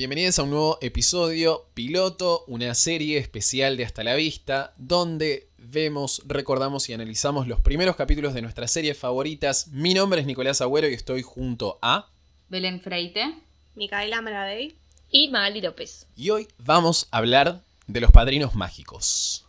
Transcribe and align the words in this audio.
Bienvenidos 0.00 0.38
a 0.38 0.44
un 0.44 0.50
nuevo 0.50 0.78
episodio 0.80 1.66
piloto, 1.74 2.44
una 2.46 2.74
serie 2.74 3.18
especial 3.18 3.76
de 3.76 3.84
Hasta 3.84 4.02
la 4.02 4.14
Vista, 4.14 4.72
donde 4.78 5.50
vemos, 5.58 6.22
recordamos 6.24 6.88
y 6.88 6.94
analizamos 6.94 7.46
los 7.46 7.60
primeros 7.60 7.96
capítulos 7.96 8.32
de 8.32 8.40
nuestras 8.40 8.70
series 8.70 8.96
favoritas. 8.96 9.68
Mi 9.68 9.92
nombre 9.92 10.22
es 10.22 10.26
Nicolás 10.26 10.62
Agüero 10.62 10.88
y 10.88 10.94
estoy 10.94 11.20
junto 11.20 11.78
a... 11.82 12.08
Belén 12.48 12.80
Freite. 12.80 13.42
Micaela 13.74 14.22
Meradey. 14.22 14.74
Y 15.10 15.28
Magali 15.28 15.60
López. 15.60 16.06
Y 16.16 16.30
hoy 16.30 16.48
vamos 16.56 17.06
a 17.10 17.18
hablar 17.18 17.60
de 17.86 18.00
los 18.00 18.10
padrinos 18.10 18.54
mágicos. 18.54 19.44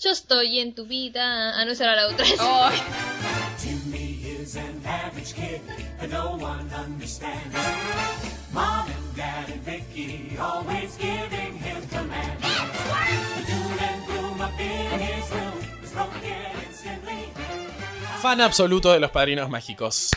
Yo 0.00 0.12
estoy 0.12 0.60
en 0.60 0.74
tu 0.74 0.86
vida. 0.86 1.60
Ah, 1.60 1.66
no 1.66 1.74
será 1.74 1.94
la 1.94 2.08
otra. 2.08 2.24
Timmy 3.60 4.18
is 4.24 4.56
an 4.56 4.80
average 4.82 5.34
kid 5.34 5.60
that 5.98 6.08
no 6.08 6.38
one 6.42 6.70
understands. 6.74 7.54
Mom 8.54 8.86
and 9.20 9.46
Dad 9.46 9.50
and 9.50 9.62
Vicky 9.64 10.36
always 10.38 10.96
giving 10.96 11.58
him 11.58 11.82
commands. 11.88 12.42
The 13.36 13.52
doom 13.52 13.78
and 13.78 14.06
gloom 14.06 14.40
up 14.40 14.60
in 14.60 15.00
his 15.00 15.30
room 15.30 15.82
is 15.82 15.92
broken 15.92 16.22
instantly. 16.66 17.28
Fan 18.22 18.40
absoluto 18.40 18.92
de 18.92 19.00
los 19.00 19.10
padrinos 19.10 19.48
mágicos. 19.48 20.12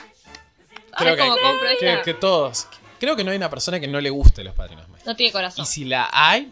Ay, 0.94 1.18
cómo 1.18 1.38
compro 1.38 1.70
que, 1.80 1.94
esta. 1.94 2.02
que 2.04 2.14
todos. 2.14 2.68
Creo 3.00 3.16
que 3.16 3.24
no 3.24 3.32
hay 3.32 3.38
una 3.38 3.50
persona 3.50 3.80
que 3.80 3.88
no 3.88 4.00
le 4.00 4.10
guste 4.10 4.44
los 4.44 4.54
padrinos 4.54 4.88
mágicos. 4.88 5.08
No 5.08 5.16
tiene 5.16 5.32
corazón. 5.32 5.64
Y 5.64 5.66
si 5.66 5.86
la 5.86 6.10
hay, 6.12 6.46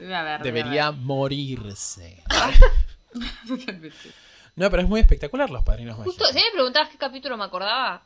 debería 0.44 0.92
morirse. 0.92 2.24
Totalmente. 3.48 3.98
No, 4.54 4.70
pero 4.70 4.84
es 4.84 4.90
muy 4.90 5.00
espectacular 5.00 5.50
los 5.50 5.64
padrinos 5.64 5.98
mágicos. 5.98 6.18
Justo, 6.18 6.34
si 6.34 6.44
me 6.44 6.52
preguntabas 6.52 6.90
qué 6.90 6.98
capítulo 6.98 7.38
me 7.38 7.46
acordaba, 7.46 8.04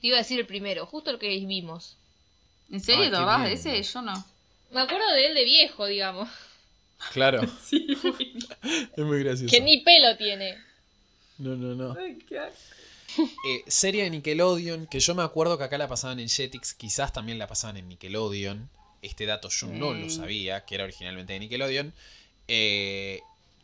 te 0.00 0.08
iba 0.08 0.16
a 0.16 0.18
decir 0.18 0.40
el 0.40 0.44
primero, 0.44 0.84
justo 0.84 1.10
el 1.10 1.18
que 1.20 1.28
vimos. 1.28 1.96
¿En 2.70 2.80
serio 2.80 3.10
de 3.10 3.10
bien. 3.10 3.46
ese? 3.46 3.82
Yo 3.82 4.02
no. 4.02 4.24
Me 4.70 4.80
acuerdo 4.80 5.10
de 5.12 5.26
él 5.26 5.34
de 5.34 5.44
viejo, 5.44 5.86
digamos. 5.86 6.28
Claro, 7.12 7.40
Sí. 7.64 7.86
es 8.96 9.04
muy 9.04 9.20
gracioso. 9.22 9.50
Que 9.52 9.60
ni 9.60 9.80
pelo 9.82 10.16
tiene. 10.16 10.56
No, 11.38 11.56
no, 11.56 11.74
no. 11.74 11.96
Eh, 11.98 13.64
serie 13.66 14.04
de 14.04 14.10
Nickelodeon, 14.10 14.86
que 14.86 15.00
yo 15.00 15.14
me 15.14 15.22
acuerdo 15.22 15.58
que 15.58 15.64
acá 15.64 15.78
la 15.78 15.88
pasaban 15.88 16.20
en 16.20 16.28
Jetix, 16.28 16.74
quizás 16.74 17.12
también 17.12 17.38
la 17.38 17.48
pasaban 17.48 17.76
en 17.76 17.88
Nickelodeon. 17.88 18.68
Este 19.02 19.24
dato 19.26 19.48
yo 19.48 19.66
no 19.66 19.94
lo 19.94 20.10
sabía, 20.10 20.64
que 20.64 20.74
era 20.74 20.84
originalmente 20.84 21.32
de 21.32 21.40
Nickelodeon. 21.40 21.92
Eh, 22.48 23.20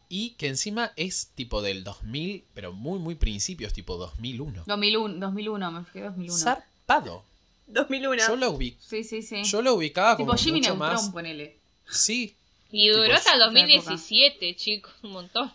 y 0.09 0.31
que 0.31 0.49
encima 0.49 0.93
es 0.97 1.29
tipo 1.35 1.63
del 1.63 1.85
2000, 1.85 2.45
pero 2.55 2.73
muy, 2.73 2.99
muy 2.99 3.15
principios, 3.17 3.73
tipo 3.73 3.97
2001. 3.97 4.65
2001, 4.67 5.19
2001, 5.19 5.73
me 5.73 5.85
fijé 5.85 6.01
2001. 6.03 6.39
Zarpado. 6.39 7.25
2001. 7.67 8.27
Yo 8.29 8.37
lo, 8.37 8.53
ubi- 8.57 8.77
Sí, 8.81 9.05
sí, 9.05 9.23
sí. 9.23 9.43
yo 9.45 9.63
lo 9.63 9.75
ubicaba 9.75 10.17
como 10.17 10.33
tipo 10.33 10.43
Jimmy 10.43 10.59
mucho 10.61 10.71
Neutron, 10.71 10.93
más... 10.95 11.11
ponele. 11.11 11.57
Sí, 11.89 12.35
Y 12.71 12.89
duró 12.89 13.15
hasta 13.15 13.35
el 13.35 13.41
esa 13.41 13.45
2017, 13.47 14.57
chicos, 14.57 14.93
un 15.03 15.13
montón. 15.13 15.53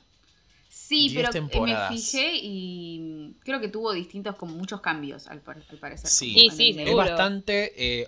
Sí, 0.69 1.09
Diez 1.09 1.13
pero 1.15 1.29
temporadas. 1.31 1.91
me 1.91 1.97
fijé 1.97 2.31
y 2.41 3.33
creo 3.43 3.59
que 3.61 3.67
tuvo 3.67 3.91
distintos, 3.93 4.35
como 4.35 4.55
muchos 4.55 4.81
cambios, 4.81 5.27
al, 5.27 5.39
par- 5.41 5.61
al 5.69 5.77
parecer. 5.77 6.09
Sí. 6.09 6.33
Sí, 6.33 6.49
sí, 6.49 6.75
Es 6.77 6.95
bastante 6.95 7.73
eh, 8.01 8.07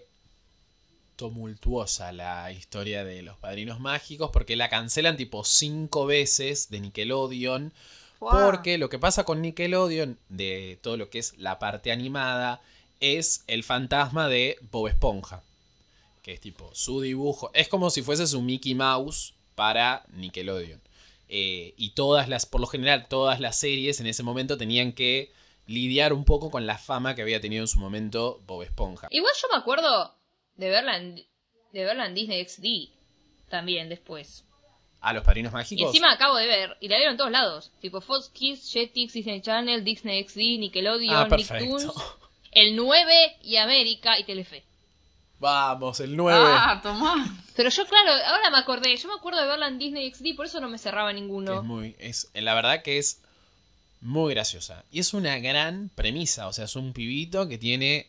tumultuosa 1.16 2.12
la 2.12 2.52
historia 2.52 3.04
de 3.04 3.22
los 3.22 3.38
padrinos 3.38 3.80
mágicos 3.80 4.32
porque 4.32 4.56
la 4.56 4.70
cancelan 4.70 5.18
tipo 5.18 5.44
cinco 5.44 6.06
veces 6.06 6.70
de 6.70 6.80
Nickelodeon. 6.80 7.72
Wow. 8.20 8.32
Porque 8.46 8.78
lo 8.78 8.90
que 8.90 9.00
pasa 9.00 9.26
con 9.26 9.42
Nickelodeon, 9.42 10.18
de 10.30 10.80
todo 10.82 10.96
lo 10.98 11.10
que 11.10 11.20
es 11.20 11.38
la 11.38 11.60
parte 11.60 11.92
animada, 11.92 12.62
es 13.04 13.44
el 13.48 13.64
fantasma 13.64 14.30
de 14.30 14.58
Bob 14.72 14.88
Esponja. 14.88 15.44
Que 16.22 16.34
es 16.34 16.40
tipo 16.40 16.74
su 16.74 17.02
dibujo. 17.02 17.52
Es 17.54 17.68
como 17.68 17.90
si 17.90 18.02
fuese 18.02 18.28
su 18.28 18.42
Mickey 18.42 18.76
Mouse 18.76 19.34
para 19.56 20.06
Nickelodeon. 20.14 20.82
Eh, 21.28 21.74
y 21.76 21.90
todas 21.92 22.30
las, 22.30 22.46
por 22.46 22.62
lo 22.62 22.68
general, 22.68 23.08
todas 23.10 23.40
las 23.42 23.60
series 23.60 24.00
en 24.00 24.08
ese 24.08 24.24
momento 24.24 24.58
tenían 24.58 24.94
que 24.94 25.32
lidiar 25.68 26.14
un 26.14 26.24
poco 26.24 26.50
con 26.50 26.66
la 26.66 26.78
fama 26.78 27.14
que 27.16 27.22
había 27.22 27.42
tenido 27.42 27.64
en 27.64 27.68
su 27.68 27.80
momento 27.80 28.42
Bob 28.48 28.64
Esponja. 28.64 29.08
Igual 29.12 29.34
yo 29.42 29.48
me 29.52 29.58
acuerdo 29.58 30.16
de 30.56 30.70
verla 30.70 30.98
en, 30.98 31.16
de 31.74 31.84
verla 31.84 32.06
en 32.06 32.16
Disney 32.16 32.46
XD 32.48 32.94
también 33.50 33.90
después. 33.90 34.46
A 35.02 35.12
los 35.12 35.24
padrinos 35.24 35.52
Y 35.52 35.56
mágicos. 35.56 35.88
encima 35.88 36.14
acabo 36.14 36.38
de 36.38 36.48
ver, 36.48 36.78
y 36.80 36.88
la 36.88 36.96
vieron 36.96 37.14
en 37.14 37.18
todos 37.18 37.32
lados. 37.32 37.72
Tipo 37.82 38.00
Fox 38.00 38.30
Kids, 38.30 38.72
Jetix, 38.72 39.12
Disney 39.12 39.42
Channel, 39.42 39.84
Disney 39.84 40.24
XD, 40.24 40.38
Nickelodeon, 40.60 41.16
ah. 41.16 41.36
Nicktoons, 41.36 41.92
el 42.56 42.76
9 42.76 43.38
y 43.44 43.58
América 43.58 44.20
y 44.20 44.24
Telefe. 44.24 44.64
Vamos, 45.40 46.00
el 46.00 46.16
9. 46.16 46.40
Ah, 46.42 46.80
tomá. 46.82 47.38
Pero 47.56 47.70
yo, 47.70 47.86
claro, 47.86 48.12
ahora 48.12 48.50
me 48.50 48.58
acordé. 48.58 48.96
Yo 48.96 49.10
me 49.10 49.16
acuerdo 49.16 49.42
de 49.42 49.48
verla 49.48 49.68
en 49.68 49.78
Disney 49.78 50.12
XD, 50.12 50.36
por 50.36 50.46
eso 50.46 50.60
no 50.62 50.70
me 50.70 50.78
cerraba 50.78 51.12
ninguno. 51.12 51.60
es 51.60 51.64
muy, 51.64 51.96
es, 52.00 52.30
la 52.34 52.54
verdad 52.54 52.82
que 52.82 52.98
es 52.98 53.20
muy 54.02 54.34
graciosa. 54.34 54.84
Y 54.92 55.00
es 55.00 55.14
una 55.14 55.38
gran 55.40 55.90
premisa. 55.96 56.48
O 56.48 56.54
sea, 56.54 56.66
es 56.66 56.76
un 56.76 56.94
pibito 56.94 57.48
que 57.48 57.58
tiene 57.58 58.08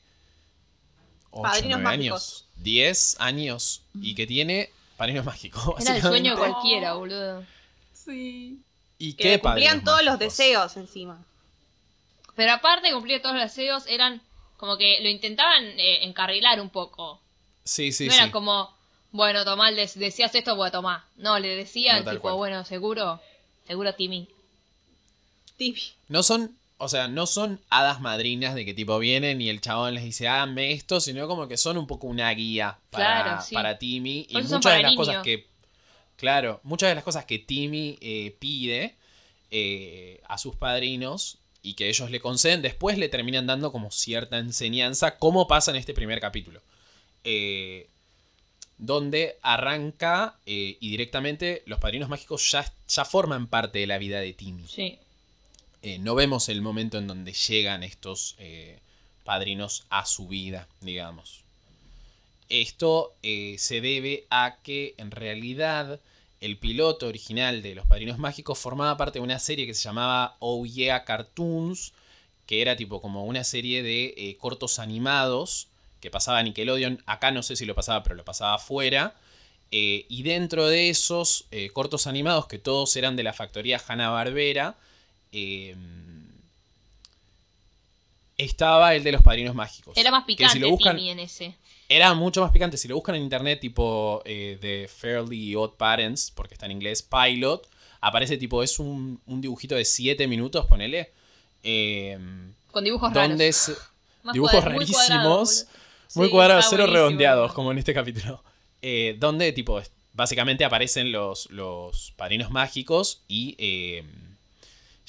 8, 1.30 1.42
Padrinos 1.42 1.80
9 1.80 1.84
mágicos. 1.84 2.46
años, 2.54 2.64
10 2.64 3.16
años 3.20 3.82
y 4.00 4.14
que 4.14 4.26
tiene 4.26 4.70
padrinos 4.96 5.24
mágicos. 5.24 5.80
Era 5.80 5.96
el 5.96 6.02
sueño 6.02 6.32
de 6.32 6.38
cualquiera, 6.38 6.94
boludo. 6.94 7.44
Sí. 7.92 8.60
¿Y 8.98 9.14
Que 9.14 9.22
qué 9.22 9.28
le 9.30 9.40
cumplían 9.40 9.82
todos 9.82 10.04
los 10.04 10.18
deseos 10.18 10.76
encima. 10.76 11.18
Pero 12.36 12.52
aparte 12.52 12.88
de 12.88 12.94
cumplir 12.94 13.20
todos 13.22 13.34
los 13.34 13.44
deseos, 13.44 13.84
eran 13.86 14.20
como 14.56 14.76
que 14.76 14.98
lo 15.02 15.08
intentaban 15.08 15.64
eh, 15.78 16.04
encarrilar 16.04 16.60
un 16.60 16.70
poco. 16.70 17.20
Sí, 17.64 17.92
sí, 17.92 18.06
no 18.06 18.12
sí. 18.12 18.18
era 18.18 18.30
como, 18.30 18.74
bueno, 19.10 19.44
tomá, 19.44 19.70
des- 19.72 19.98
deseas 19.98 20.34
esto, 20.34 20.56
bueno, 20.56 20.72
tomá. 20.72 21.06
No, 21.16 21.38
le 21.38 21.56
decían, 21.56 22.04
No, 22.04 22.10
tipo, 22.10 22.22
cual. 22.22 22.34
bueno, 22.34 22.64
seguro, 22.64 23.20
seguro 23.66 23.94
Timmy. 23.94 24.28
Tibi. 25.56 25.80
No 26.08 26.22
son, 26.22 26.56
o 26.78 26.88
sea, 26.88 27.08
no 27.08 27.26
son 27.26 27.60
hadas 27.70 28.00
madrinas 28.00 28.54
de 28.54 28.64
que 28.64 28.74
tipo 28.74 28.98
vienen 28.98 29.40
y 29.40 29.48
el 29.48 29.60
chabón 29.60 29.94
les 29.94 30.04
dice, 30.04 30.26
háganme 30.28 30.72
esto, 30.72 31.00
sino 31.00 31.28
como 31.28 31.46
que 31.48 31.56
son 31.56 31.78
un 31.78 31.86
poco 31.86 32.06
una 32.06 32.30
guía 32.32 32.78
para, 32.90 33.22
Claro, 33.22 33.42
sí. 33.42 33.54
para 33.54 33.78
Timmy. 33.78 34.26
Y 34.28 34.32
Por 34.32 34.40
eso 34.42 34.48
son 34.50 34.58
muchas 34.58 34.76
de 34.76 34.82
las 34.82 34.94
cosas 34.96 35.22
que, 35.22 35.46
claro, 36.16 36.60
muchas 36.64 36.88
de 36.88 36.94
las 36.96 37.04
cosas 37.04 37.24
que 37.24 37.38
Timmy 37.38 37.96
eh, 38.00 38.36
pide 38.38 38.96
eh, 39.50 40.20
a 40.28 40.36
sus 40.38 40.56
padrinos 40.56 41.38
y 41.64 41.74
que 41.74 41.88
ellos 41.88 42.10
le 42.10 42.20
conceden, 42.20 42.60
después 42.60 42.98
le 42.98 43.08
terminan 43.08 43.46
dando 43.46 43.72
como 43.72 43.90
cierta 43.90 44.38
enseñanza, 44.38 45.16
como 45.16 45.48
pasa 45.48 45.70
en 45.70 45.78
este 45.78 45.94
primer 45.94 46.20
capítulo. 46.20 46.60
Eh, 47.24 47.88
donde 48.76 49.38
arranca 49.40 50.36
eh, 50.44 50.76
y 50.78 50.90
directamente 50.90 51.62
los 51.64 51.78
padrinos 51.78 52.10
mágicos 52.10 52.50
ya, 52.50 52.70
ya 52.86 53.06
forman 53.06 53.46
parte 53.46 53.78
de 53.78 53.86
la 53.86 53.96
vida 53.96 54.20
de 54.20 54.34
Timmy. 54.34 54.66
Sí. 54.68 54.98
Eh, 55.80 55.98
no 55.98 56.14
vemos 56.14 56.50
el 56.50 56.60
momento 56.60 56.98
en 56.98 57.06
donde 57.06 57.32
llegan 57.32 57.82
estos 57.82 58.36
padrinos 59.24 59.86
a 59.88 60.04
su 60.04 60.28
vida, 60.28 60.68
digamos. 60.82 61.44
Esto 62.50 63.14
se 63.22 63.80
debe 63.80 64.26
a 64.28 64.58
que 64.62 64.94
en 64.98 65.10
realidad 65.10 65.98
el 66.44 66.58
piloto 66.58 67.06
original 67.06 67.62
de 67.62 67.74
Los 67.74 67.86
Padrinos 67.86 68.18
Mágicos 68.18 68.58
formaba 68.58 68.98
parte 68.98 69.18
de 69.18 69.24
una 69.24 69.38
serie 69.38 69.66
que 69.66 69.72
se 69.72 69.82
llamaba 69.82 70.36
Oh 70.40 70.66
Yeah 70.66 71.04
Cartoons, 71.04 71.94
que 72.44 72.60
era 72.60 72.76
tipo 72.76 73.00
como 73.00 73.24
una 73.24 73.44
serie 73.44 73.82
de 73.82 74.12
eh, 74.14 74.36
cortos 74.38 74.78
animados 74.78 75.68
que 76.00 76.10
pasaba 76.10 76.42
Nickelodeon. 76.42 77.02
Acá 77.06 77.30
no 77.30 77.42
sé 77.42 77.56
si 77.56 77.64
lo 77.64 77.74
pasaba, 77.74 78.02
pero 78.02 78.14
lo 78.14 78.26
pasaba 78.26 78.56
afuera. 78.56 79.14
Eh, 79.70 80.04
y 80.10 80.22
dentro 80.22 80.68
de 80.68 80.90
esos 80.90 81.46
eh, 81.50 81.70
cortos 81.72 82.06
animados, 82.06 82.46
que 82.46 82.58
todos 82.58 82.94
eran 82.96 83.16
de 83.16 83.22
la 83.22 83.32
factoría 83.32 83.80
Hanna-Barbera, 83.88 84.76
estaba 88.36 88.94
el 88.94 89.02
de 89.02 89.12
los 89.12 89.22
padrinos 89.22 89.54
mágicos. 89.54 89.96
Era 89.96 90.10
más 90.10 90.24
Que 90.24 90.26
picante 90.26 90.52
si 90.52 90.58
lo 90.58 90.68
buscan, 90.68 90.96
Timmy 90.96 91.08
en 91.08 91.20
ese. 91.20 91.56
Era 91.88 92.14
mucho 92.14 92.40
más 92.40 92.50
picante. 92.50 92.76
Si 92.76 92.88
lo 92.88 92.94
buscan 92.96 93.14
en 93.16 93.22
internet, 93.22 93.60
tipo 93.60 94.22
eh, 94.24 94.58
de 94.60 94.88
Fairly 94.88 95.54
Odd 95.54 95.72
Parents, 95.76 96.30
porque 96.30 96.54
está 96.54 96.66
en 96.66 96.72
inglés, 96.72 97.02
Pilot, 97.02 97.68
aparece 98.00 98.36
tipo, 98.36 98.62
es 98.62 98.78
un, 98.78 99.20
un 99.26 99.40
dibujito 99.40 99.74
de 99.74 99.84
7 99.84 100.26
minutos, 100.26 100.66
ponele. 100.66 101.12
eh, 101.62 102.18
Con 102.70 102.84
dibujos 102.84 103.12
raros. 103.12 103.28
donde 103.30 103.48
es 103.48 103.76
Más 104.22 104.32
dibujos 104.32 104.52
cuadra- 104.54 104.70
muy 104.70 104.78
rarísimos, 104.84 105.06
cuadrados, 105.08 105.66
muy 106.14 106.26
Sí, 106.26 106.32
cuadrados, 106.32 106.64
está 106.64 106.70
cero 106.76 106.82
buenísimo. 106.84 107.06
redondeados, 107.08 107.52
como 107.52 107.72
en 107.72 107.78
este 107.78 107.94
capítulo. 107.94 108.42
Eh, 108.86 109.16
donde, 109.18 109.50
tipo, 109.52 109.80
básicamente 110.12 110.62
aparecen 110.62 111.10
los, 111.10 111.48
los 111.50 112.12
padrinos 112.16 112.50
mágicos 112.50 113.22
y 113.28 113.54
eh, 113.56 114.04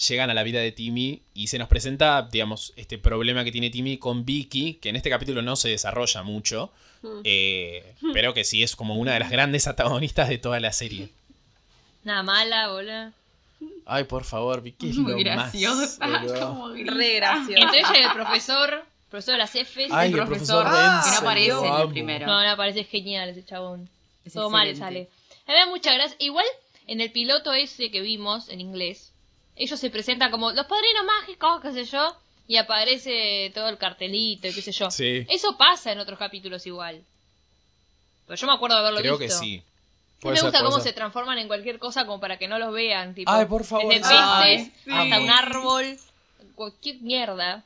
llegan 0.09 0.29
a 0.29 0.33
la 0.33 0.43
vida 0.43 0.59
de 0.59 0.71
Timmy 0.71 1.21
y 1.33 1.47
se 1.47 1.57
nos 1.57 1.67
presenta, 1.67 2.21
digamos, 2.31 2.73
este 2.75 2.97
problema 2.97 3.43
que 3.43 3.51
tiene 3.51 3.69
Timmy 3.69 3.97
con 3.97 4.25
Vicky, 4.25 4.75
que 4.75 4.89
en 4.89 4.95
este 4.95 5.09
capítulo 5.09 5.41
no 5.41 5.55
se 5.55 5.69
desarrolla 5.69 6.23
mucho, 6.23 6.71
Mm. 7.01 7.21
eh, 7.23 7.93
pero 8.13 8.33
que 8.33 8.43
sí 8.43 8.63
es 8.63 8.75
como 8.75 8.95
una 8.95 9.13
de 9.13 9.19
las 9.19 9.29
grandes 9.29 9.67
antagonistas 9.67 10.27
de 10.29 10.37
toda 10.39 10.59
la 10.59 10.71
serie. 10.73 11.09
Nada 12.03 12.23
mala, 12.23 12.69
boludo. 12.69 13.11
Ay, 13.85 14.03
por 14.05 14.23
favor, 14.23 14.61
Vicky 14.61 14.89
es 14.91 14.95
Muy 14.97 15.11
lo 15.11 15.17
graciosa. 15.19 16.05
más, 16.07 16.31
como. 16.39 16.69
Re 16.69 17.15
gracioso. 17.15 17.61
Entre 17.63 17.79
ella 17.79 17.99
y 17.99 18.03
el 18.03 18.11
profesor, 18.11 18.85
profesor 19.09 19.33
de 19.33 19.37
las 19.37 19.51
Fs. 19.51 19.91
Ay, 19.91 20.11
el 20.13 20.19
el 20.19 20.25
profesor, 20.25 20.63
que 20.65 20.71
no 20.71 21.17
aparece 21.19 21.51
en 21.67 21.75
el 21.81 21.87
primero. 21.89 22.25
No, 22.27 22.43
no, 22.47 22.57
parece 22.57 22.83
genial 22.85 23.29
ese 23.29 23.45
chabón. 23.45 23.87
Es 24.25 24.33
Todo 24.33 24.49
mal 24.49 24.67
excelente. 24.67 25.07
sale. 25.07 25.39
A 25.47 25.51
mí 25.51 25.53
me 25.53 25.59
da 25.59 25.65
mucha 25.67 25.93
gracia. 25.93 26.15
Igual, 26.19 26.45
en 26.87 27.01
el 27.01 27.11
piloto 27.11 27.53
ese 27.53 27.91
que 27.91 28.01
vimos 28.01 28.49
en 28.49 28.61
inglés, 28.61 29.11
ellos 29.55 29.79
se 29.79 29.89
presentan 29.89 30.31
como 30.31 30.51
los 30.51 30.65
padrinos 30.65 31.05
mágicos, 31.05 31.61
qué 31.61 31.71
sé 31.73 31.85
yo, 31.85 32.15
y 32.47 32.57
aparece 32.57 33.51
todo 33.55 33.69
el 33.69 33.77
cartelito 33.77 34.47
y 34.47 34.53
qué 34.53 34.61
sé 34.61 34.71
yo. 34.71 34.89
Sí. 34.91 35.25
Eso 35.29 35.57
pasa 35.57 35.91
en 35.91 35.99
otros 35.99 36.19
capítulos 36.19 36.65
igual. 36.67 37.01
Pero 38.27 38.35
yo 38.39 38.47
me 38.47 38.53
acuerdo 38.53 38.75
de 38.75 38.81
haberlo 38.81 38.99
Creo 39.01 39.17
que 39.17 39.25
visto. 39.25 39.39
sí. 39.39 39.63
Sí, 39.63 40.21
Puede 40.21 40.33
me 40.35 40.39
ser, 40.39 40.49
gusta 40.49 40.63
cómo 40.63 40.75
ser. 40.77 40.83
se 40.83 40.93
transforman 40.93 41.37
en 41.37 41.47
cualquier 41.47 41.77
cosa 41.77 42.05
como 42.05 42.19
para 42.19 42.37
que 42.39 42.47
no 42.47 42.57
los 42.57 42.73
vean. 42.73 43.13
Tipo, 43.13 43.29
Ay, 43.31 43.45
por 43.45 43.63
favor, 43.63 43.93
Desde 43.93 44.07
sí. 44.07 44.15
Ay, 44.17 44.57
peces 44.57 44.73
sí. 44.85 44.91
hasta 44.91 45.19
un 45.19 45.29
árbol. 45.29 45.97
Cualquier 46.55 47.01
mierda. 47.01 47.63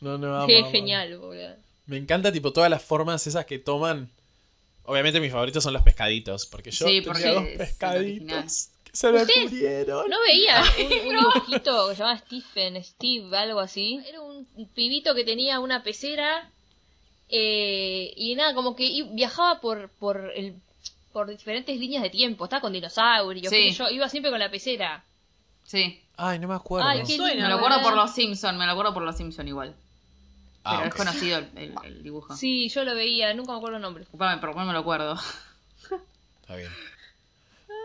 No, 0.00 0.18
no, 0.18 0.34
amo, 0.36 0.46
Qué 0.46 0.56
amo, 0.56 0.66
amo. 0.66 0.72
genial, 0.72 1.18
boludo. 1.18 1.54
Me 1.86 1.98
encanta, 1.98 2.32
tipo, 2.32 2.52
todas 2.52 2.70
las 2.70 2.82
formas 2.82 3.26
esas 3.26 3.44
que 3.46 3.58
toman. 3.58 4.10
Obviamente 4.84 5.20
mis 5.20 5.30
favoritos 5.30 5.62
son 5.62 5.72
los 5.74 5.82
pescaditos, 5.82 6.46
porque 6.46 6.70
yo 6.70 6.86
Sí, 6.86 7.00
tenía 7.00 7.04
porque 7.12 7.28
dos 7.28 7.44
pescaditos 7.58 8.66
que 8.66 8.73
se 8.94 9.12
me 9.12 9.20
Ustedes 9.22 9.50
murieron. 9.52 10.08
¿No 10.08 10.16
veía 10.20 10.62
un, 10.78 10.84
un 10.84 11.16
dibujito 11.18 11.88
que 11.88 11.94
se 11.96 12.00
llamaba 12.02 12.18
Stephen, 12.20 12.82
Steve, 12.82 13.36
algo 13.36 13.60
así? 13.60 14.00
Era 14.08 14.22
un 14.22 14.46
pibito 14.74 15.14
que 15.14 15.24
tenía 15.24 15.60
una 15.60 15.82
pecera 15.82 16.50
eh, 17.28 18.12
y 18.16 18.34
nada, 18.36 18.54
como 18.54 18.74
que 18.76 19.02
viajaba 19.12 19.60
por, 19.60 19.88
por, 19.98 20.32
el, 20.34 20.54
por 21.12 21.28
diferentes 21.28 21.78
líneas 21.78 22.02
de 22.02 22.10
tiempo. 22.10 22.44
Estaba 22.44 22.60
con 22.62 22.72
dinosaurios, 22.72 23.50
Sí. 23.52 23.72
yo, 23.72 23.88
iba 23.90 24.08
siempre 24.08 24.30
con 24.30 24.40
la 24.40 24.50
pecera. 24.50 25.04
Sí. 25.64 26.00
Ay, 26.16 26.38
no 26.38 26.46
me 26.48 26.54
acuerdo. 26.54 26.86
Ay, 26.88 27.02
qué 27.06 27.16
Suena, 27.16 27.42
Me 27.44 27.48
lo 27.48 27.56
acuerdo 27.56 27.82
por 27.82 27.96
los 27.96 28.14
Simpson, 28.14 28.56
me 28.56 28.66
lo 28.66 28.72
acuerdo 28.72 28.94
por 28.94 29.02
los 29.02 29.16
Simpson 29.16 29.48
igual. 29.48 29.74
Ah, 30.62 30.76
Pero 30.76 30.88
es 30.88 30.94
ok. 30.94 30.98
conocido 30.98 31.38
el, 31.38 31.48
el- 31.56 31.74
el 31.84 32.02
dibujo. 32.02 32.36
Sí, 32.36 32.68
yo 32.68 32.84
lo 32.84 32.94
veía, 32.94 33.34
nunca 33.34 33.52
me 33.52 33.58
acuerdo 33.58 33.76
el 33.76 33.82
nombre. 33.82 34.02
Disculpame, 34.04 34.40
pero 34.40 34.54
no 34.54 34.64
me 34.64 34.72
lo 34.72 34.78
acuerdo. 34.78 35.18
Está 36.42 36.56
bien. 36.56 36.70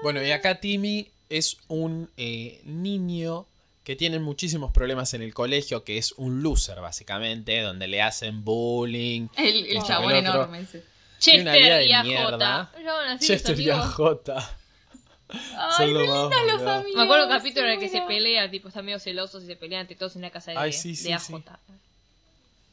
Bueno, 0.02 0.24
y 0.24 0.32
acá 0.32 0.60
Timmy 0.60 1.10
es 1.30 1.58
un 1.68 2.10
eh, 2.18 2.62
niño 2.66 3.46
que 3.84 3.96
tiene 3.96 4.20
muchísimos 4.20 4.72
problemas 4.72 5.14
en 5.14 5.22
el 5.22 5.34
colegio, 5.34 5.84
que 5.84 5.98
es 5.98 6.14
un 6.14 6.42
loser, 6.44 6.80
básicamente, 6.80 7.60
donde 7.62 7.88
le 7.88 8.02
hacen 8.02 8.44
bullying. 8.44 9.28
El, 9.36 9.66
el 9.66 9.84
chabón 9.84 10.12
El 10.12 10.26
otro. 10.28 10.42
enorme 10.42 10.62
ese. 10.62 10.84
Tiene 11.20 11.42
una 11.42 11.54
vida 11.54 11.64
Chester 11.66 11.80
de 11.80 11.86
y 11.88 11.94
AJ. 11.94 12.04
mierda. 12.06 12.72
Chester 13.20 13.60
y. 13.60 13.70
AJ. 13.70 14.00
Ay, 15.32 15.72
Son 15.78 15.94
lo 15.94 16.02
qué 16.02 16.08
más, 16.08 16.18
lindos 16.22 16.42
los 16.48 16.58
boludo. 16.60 16.72
amigos. 16.72 16.96
Me 16.98 17.04
acuerdo 17.04 17.26
un 17.26 17.32
capítulo 17.32 17.66
en 17.68 17.72
el 17.74 17.80
que 17.80 17.90
se 17.90 18.02
pelea, 18.02 18.50
tipo, 18.50 18.68
están 18.70 18.86
medio 18.86 19.00
celosos 19.00 19.44
y 19.44 19.48
se 19.48 19.56
pelean 19.56 19.82
entre 19.82 19.96
todos 19.96 20.16
en 20.16 20.20
una 20.22 20.30
casa 20.32 20.52
de, 20.52 20.58
Ay, 20.58 20.74
sí, 20.74 20.90
de 20.92 20.96
sí, 20.96 21.12
AJ. 21.12 21.22
sí. 21.26 21.34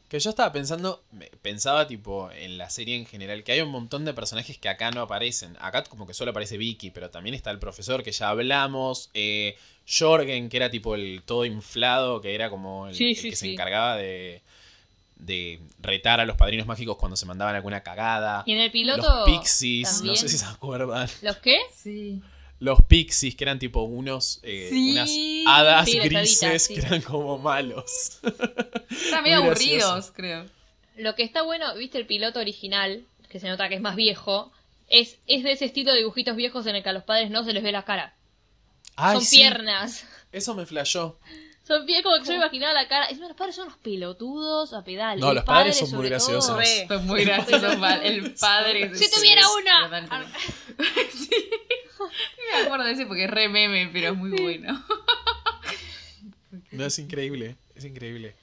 Que 0.07 0.19
yo 0.19 0.29
estaba 0.29 0.53
pensando, 0.53 1.03
pensaba 1.41 1.85
tipo 1.85 2.31
en 2.31 2.57
la 2.57 2.69
serie 2.69 2.95
en 2.95 3.05
general, 3.05 3.43
que 3.43 3.51
hay 3.51 3.61
un 3.61 3.69
montón 3.69 4.05
de 4.05 4.13
personajes 4.13 4.57
que 4.57 4.69
acá 4.69 4.89
no 4.91 5.01
aparecen. 5.01 5.57
Acá 5.59 5.83
como 5.83 6.07
que 6.07 6.13
solo 6.13 6.31
aparece 6.31 6.57
Vicky, 6.57 6.91
pero 6.91 7.09
también 7.09 7.35
está 7.35 7.51
el 7.51 7.59
profesor 7.59 8.03
que 8.03 8.13
ya 8.13 8.29
hablamos, 8.29 9.09
eh, 9.13 9.57
Jorgen, 9.85 10.47
que 10.47 10.57
era 10.57 10.69
tipo 10.69 10.95
el 10.95 11.23
todo 11.25 11.43
inflado, 11.43 12.21
que 12.21 12.33
era 12.35 12.49
como 12.49 12.87
el, 12.87 12.95
Sí, 12.95 13.09
el 13.09 13.15
sí, 13.17 13.29
que 13.31 13.35
se 13.35 13.51
encargaba 13.51 13.97
de, 13.97 14.41
de 15.17 15.59
retar 15.79 16.21
a 16.21 16.25
los 16.25 16.37
padrinos 16.37 16.67
mágicos 16.67 16.95
cuando 16.95 17.17
se 17.17 17.25
mandaban 17.25 17.55
alguna 17.55 17.83
cagada. 17.83 18.43
Y 18.45 18.53
en 18.53 18.59
el 18.59 18.71
piloto. 18.71 19.01
Los 19.01 19.25
pixies, 19.25 20.03
no 20.03 20.15
sé 20.15 20.29
si 20.29 20.37
se 20.37 20.45
acuerdan. 20.45 21.09
¿Los 21.21 21.37
qué? 21.37 21.59
Sí. 21.75 22.21
Los 22.59 22.81
pixies, 22.83 23.35
que 23.35 23.43
eran 23.43 23.59
tipo 23.59 23.81
unos, 23.83 24.39
eh, 24.43 24.67
Sí. 24.71 24.91
unas 24.93 25.11
hadas 25.47 25.85
Sí, 25.89 25.99
grises 25.99 26.41
haditas, 26.43 26.63
sí. 26.63 26.73
que 26.73 26.79
eran 26.81 27.01
como 27.01 27.37
malos. 27.37 28.19
Están 28.89 29.23
medio 29.23 29.41
Muy 29.41 29.49
aburridos, 29.49 30.11
creo. 30.15 30.45
Lo 30.97 31.13
que 31.15 31.21
está 31.23 31.43
bueno, 31.43 31.75
viste 31.75 31.99
el 31.99 32.07
piloto 32.07 32.39
original, 32.39 33.03
que 33.29 33.39
se 33.39 33.47
nota 33.47 33.69
que 33.69 33.75
es 33.75 33.81
más 33.81 33.95
viejo, 33.95 34.51
es, 34.89 35.17
es 35.27 35.43
de 35.43 35.51
ese 35.51 35.65
estilo 35.65 35.91
de 35.91 35.99
dibujitos 35.99 36.35
viejos 36.35 36.65
en 36.65 36.75
el 36.75 36.81
que 36.83 36.89
a 36.89 36.93
los 36.93 37.03
padres 37.03 37.29
no 37.29 37.43
se 37.43 37.53
les 37.53 37.61
ve 37.61 37.71
la 37.71 37.83
cara. 37.85 38.15
Ay, 38.95 39.17
Son 39.17 39.25
sí, 39.25 39.37
piernas. 39.37 40.05
Eso 40.31 40.55
me 40.55 40.65
flashó. 40.65 41.19
Son 41.67 41.85
pies 41.85 42.01
como 42.01 42.15
que 42.17 42.23
yo 42.23 42.29
me 42.31 42.37
imaginaba 42.37 42.73
la 42.73 42.87
cara. 42.87 43.05
Es 43.07 43.19
los 43.19 43.33
padres 43.33 43.55
son 43.55 43.67
unos 43.67 43.77
pelotudos 43.79 44.73
a 44.73 44.83
pedal. 44.83 45.19
No, 45.19 45.33
los 45.33 45.43
padres 45.43 45.75
padre, 45.77 45.87
son 45.91 45.99
muy 45.99 46.09
graciosos. 46.09 46.57
Re. 46.57 46.85
Fue 46.87 46.97
muy 46.99 47.25
gracioso. 47.25 47.79
pa- 47.79 47.95
El 48.03 48.33
padre. 48.33 48.95
Si 48.95 49.11
tuviera 49.11 49.41
una. 49.51 50.27
Sí. 51.13 51.29
Me 52.53 52.65
acuerdo 52.65 52.85
de 52.85 52.91
ese 52.93 53.05
porque 53.05 53.25
es 53.25 53.31
re 53.31 53.49
meme, 53.49 53.89
pero 53.91 54.11
es 54.11 54.17
muy 54.17 54.31
bueno. 54.31 54.83
No, 56.71 56.85
es 56.85 56.99
increíble, 56.99 57.55
es 57.75 57.85
increíble. 57.85 58.35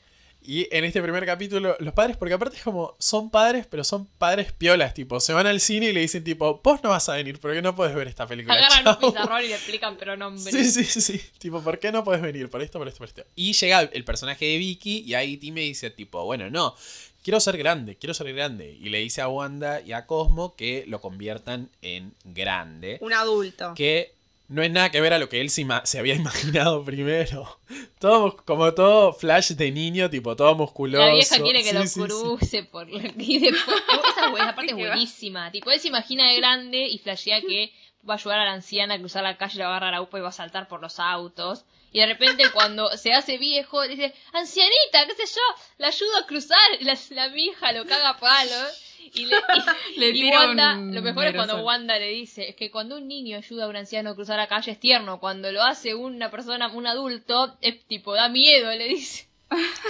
Y 0.46 0.68
en 0.76 0.84
este 0.84 1.00
primer 1.00 1.24
capítulo, 1.24 1.74
los 1.80 1.94
padres, 1.94 2.18
porque 2.18 2.34
aparte 2.34 2.58
es 2.58 2.62
como, 2.62 2.94
son 2.98 3.30
padres, 3.30 3.66
pero 3.66 3.82
son 3.82 4.06
padres 4.18 4.52
piolas, 4.52 4.92
tipo, 4.92 5.18
se 5.18 5.32
van 5.32 5.46
al 5.46 5.58
cine 5.58 5.86
y 5.86 5.92
le 5.92 6.00
dicen 6.00 6.22
tipo, 6.22 6.60
vos 6.62 6.82
no 6.82 6.90
vas 6.90 7.08
a 7.08 7.14
venir, 7.14 7.40
porque 7.40 7.62
no 7.62 7.74
puedes 7.74 7.94
ver 7.94 8.08
esta 8.08 8.26
película. 8.26 8.54
Agarran 8.54 8.84
chao". 8.84 8.98
un 9.00 9.12
pizarrón 9.12 9.42
y 9.42 9.48
le 9.48 9.54
explican, 9.54 9.96
pero 9.96 10.18
no. 10.18 10.36
Sí, 10.36 10.64
sí, 10.70 10.84
sí, 10.84 11.00
sí. 11.00 11.20
Tipo, 11.38 11.62
¿por 11.62 11.78
qué 11.78 11.90
no 11.92 12.04
puedes 12.04 12.20
venir? 12.20 12.50
Por 12.50 12.60
esto, 12.60 12.78
por 12.78 12.88
esto, 12.88 12.98
por 12.98 13.08
esto. 13.08 13.24
Y 13.34 13.54
llega 13.54 13.80
el 13.80 14.04
personaje 14.04 14.44
de 14.44 14.58
Vicky 14.58 14.98
y 15.06 15.14
ahí 15.14 15.38
Timmy 15.38 15.62
dice, 15.62 15.88
tipo, 15.88 16.22
bueno, 16.26 16.50
no, 16.50 16.76
quiero 17.24 17.40
ser 17.40 17.56
grande, 17.56 17.96
quiero 17.96 18.14
ser 18.14 18.32
grande. 18.32 18.76
Y 18.80 18.90
le 18.90 18.98
dice 18.98 19.20
a 19.22 19.28
Wanda 19.28 19.80
y 19.80 19.92
a 19.92 20.06
Cosmo 20.06 20.54
que 20.54 20.84
lo 20.86 21.00
conviertan 21.00 21.70
en 21.82 22.14
grande. 22.22 22.98
Un 23.00 23.12
adulto. 23.12 23.72
Que 23.74 24.12
no 24.46 24.62
es 24.62 24.70
nada 24.70 24.90
que 24.90 25.00
ver 25.00 25.14
a 25.14 25.18
lo 25.18 25.28
que 25.30 25.40
él 25.40 25.48
se, 25.50 25.64
había 25.98 26.14
imaginado 26.54 26.84
primero. 26.84 27.58
Todo, 27.98 28.36
como 28.36 28.72
todo 28.74 29.12
flash 29.14 29.52
de 29.52 29.72
niño, 29.72 30.10
tipo, 30.10 30.36
todo 30.36 30.54
musculoso. 30.54 31.04
La 31.06 31.14
vieja 31.14 31.38
quiere 31.40 31.62
que 31.62 31.70
Sí, 31.70 31.74
lo 31.74 31.82
sí, 31.82 31.88
sí. 31.88 32.00
cruce 32.02 32.62
por 32.64 32.88
la- 32.88 33.10
y 33.18 33.38
después 33.38 33.76
esa, 34.16 34.30
esa 34.30 34.54
parte 34.54 34.72
es 34.72 34.76
buenísima 34.76 35.50
tipo 35.50 35.70
él 35.70 35.80
se 35.80 35.88
imagina 35.88 36.28
de 36.28 36.36
grande 36.36 36.86
y 36.86 36.98
flashea 36.98 37.40
que 37.40 37.72
va 38.08 38.14
a 38.14 38.16
ayudar 38.18 38.40
a 38.40 38.44
la 38.44 38.52
anciana 38.52 38.94
a 38.94 38.98
cruzar 38.98 39.22
la 39.22 39.38
calle 39.38 39.58
la 39.58 39.66
va 39.68 39.74
a 39.74 39.76
agarrar 39.78 39.94
a 39.94 40.02
UPA 40.02 40.18
y 40.18 40.20
va 40.20 40.28
a 40.28 40.32
saltar 40.32 40.68
por 40.68 40.82
los 40.82 41.00
autos 41.00 41.64
y 41.94 42.00
de 42.00 42.06
repente 42.06 42.50
cuando 42.52 42.94
se 42.98 43.14
hace 43.14 43.38
viejo 43.38 43.80
dice 43.88 44.12
ancianita 44.32 45.06
qué 45.06 45.14
sé 45.26 45.34
yo 45.34 45.40
la 45.78 45.86
ayudo 45.86 46.16
a 46.18 46.26
cruzar 46.26 46.58
y 46.78 46.84
la, 46.84 46.98
la 47.10 47.28
vieja 47.28 47.72
lo 47.72 47.86
caga 47.86 48.10
a 48.10 48.18
palos 48.18 48.80
y 49.14 49.26
le, 49.26 49.36
y- 49.36 49.40
Le 50.00 50.08
y 50.08 50.12
tira 50.14 50.40
Wanda, 50.40 50.72
un 50.74 50.94
lo 50.94 51.00
mejor 51.02 51.24
es 51.26 51.34
cuando. 51.34 51.62
Wanda 51.64 51.98
le 51.98 52.08
dice, 52.08 52.48
es 52.50 52.56
que 52.56 52.70
cuando 52.70 52.96
un 52.96 53.06
niño 53.06 53.36
ayuda 53.38 53.64
a 53.64 53.68
un 53.68 53.76
anciano 53.76 54.10
a 54.10 54.14
cruzar 54.14 54.36
la 54.38 54.48
calle 54.48 54.72
es 54.72 54.80
tierno, 54.80 55.20
cuando 55.20 55.52
lo 55.52 55.62
hace 55.62 55.94
una 55.94 56.30
persona, 56.30 56.68
un 56.68 56.86
adulto, 56.86 57.56
es 57.60 57.84
tipo, 57.86 58.14
da 58.14 58.28
miedo, 58.28 58.70
le 58.72 58.88
dice. 58.88 59.28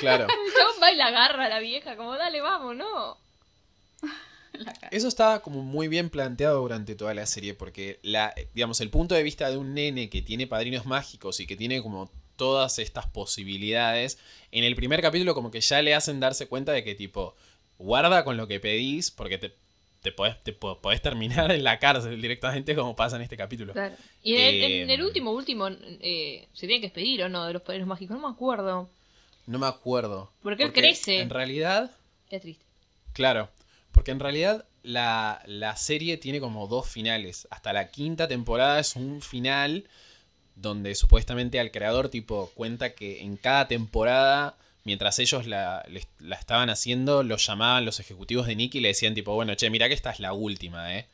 Claro. 0.00 0.26
Chabón 0.58 0.74
va 0.82 0.92
y 0.92 0.96
la 0.96 1.06
agarra 1.06 1.46
a 1.46 1.48
la 1.48 1.60
vieja, 1.60 1.96
como 1.96 2.16
dale, 2.16 2.40
vamos, 2.42 2.76
no. 2.76 3.16
Eso 4.90 5.08
está 5.08 5.40
como 5.40 5.62
muy 5.62 5.88
bien 5.88 6.10
planteado 6.10 6.60
durante 6.60 6.94
toda 6.94 7.14
la 7.14 7.26
serie, 7.26 7.54
porque 7.54 7.98
la, 8.02 8.34
digamos, 8.54 8.80
el 8.80 8.90
punto 8.90 9.14
de 9.14 9.22
vista 9.22 9.50
de 9.50 9.56
un 9.56 9.74
nene 9.74 10.08
que 10.10 10.22
tiene 10.22 10.46
padrinos 10.46 10.86
mágicos 10.86 11.40
y 11.40 11.46
que 11.46 11.56
tiene 11.56 11.82
como 11.82 12.10
todas 12.36 12.78
estas 12.78 13.06
posibilidades, 13.06 14.18
en 14.52 14.64
el 14.64 14.74
primer 14.76 15.00
capítulo 15.02 15.34
como 15.34 15.50
que 15.50 15.60
ya 15.60 15.82
le 15.82 15.94
hacen 15.94 16.20
darse 16.20 16.46
cuenta 16.46 16.72
de 16.72 16.82
que 16.84 16.94
tipo, 16.94 17.34
guarda 17.78 18.24
con 18.24 18.36
lo 18.36 18.46
que 18.48 18.60
pedís, 18.60 19.10
porque 19.10 19.38
te, 19.38 19.54
te, 20.02 20.12
podés, 20.12 20.42
te 20.42 20.52
po- 20.52 20.78
podés 20.80 21.00
terminar 21.02 21.50
en 21.52 21.62
la 21.64 21.78
cárcel 21.78 22.20
directamente 22.20 22.74
como 22.74 22.94
pasa 22.96 23.16
en 23.16 23.22
este 23.22 23.36
capítulo. 23.36 23.72
Claro. 23.72 23.94
Y 24.22 24.34
en, 24.34 24.40
el- 24.40 24.54
Eh, 24.62 24.82
en 24.82 24.90
el 24.90 25.02
último, 25.02 25.30
último, 25.32 25.68
eh, 25.68 26.46
se 26.52 26.66
tiene 26.66 26.80
que 26.80 26.86
despedir 26.88 27.22
o 27.22 27.28
no 27.28 27.44
de 27.46 27.52
los 27.52 27.62
poderes 27.62 27.86
mágicos, 27.86 28.16
no 28.16 28.28
me 28.28 28.32
acuerdo. 28.34 28.88
No 29.46 29.58
me 29.58 29.66
acuerdo. 29.66 30.30
Porque 30.42 30.64
él 30.64 30.72
crece. 30.72 31.20
En 31.20 31.30
realidad, 31.30 31.90
Qué 32.30 32.40
triste. 32.40 32.64
Claro, 33.12 33.48
porque 33.94 34.10
en 34.10 34.20
realidad 34.20 34.66
la, 34.82 35.42
la 35.46 35.76
serie 35.76 36.18
tiene 36.18 36.40
como 36.40 36.66
dos 36.66 36.86
finales. 36.86 37.48
Hasta 37.50 37.72
la 37.72 37.90
quinta 37.90 38.28
temporada 38.28 38.78
es 38.80 38.96
un 38.96 39.22
final 39.22 39.88
donde 40.56 40.94
supuestamente 40.94 41.58
al 41.58 41.70
creador 41.70 42.10
tipo 42.10 42.50
cuenta 42.54 42.94
que 42.94 43.22
en 43.22 43.36
cada 43.36 43.68
temporada, 43.68 44.58
mientras 44.84 45.18
ellos 45.18 45.46
la, 45.46 45.84
la 46.18 46.36
estaban 46.36 46.68
haciendo, 46.70 47.22
los 47.22 47.46
llamaban 47.46 47.84
los 47.86 48.00
ejecutivos 48.00 48.46
de 48.46 48.56
Nick 48.56 48.74
y 48.74 48.80
le 48.80 48.88
decían 48.88 49.14
tipo, 49.14 49.34
bueno, 49.34 49.54
che, 49.54 49.70
mira 49.70 49.88
que 49.88 49.94
esta 49.94 50.10
es 50.10 50.20
la 50.20 50.32
última, 50.32 50.96
¿eh? 50.98 51.06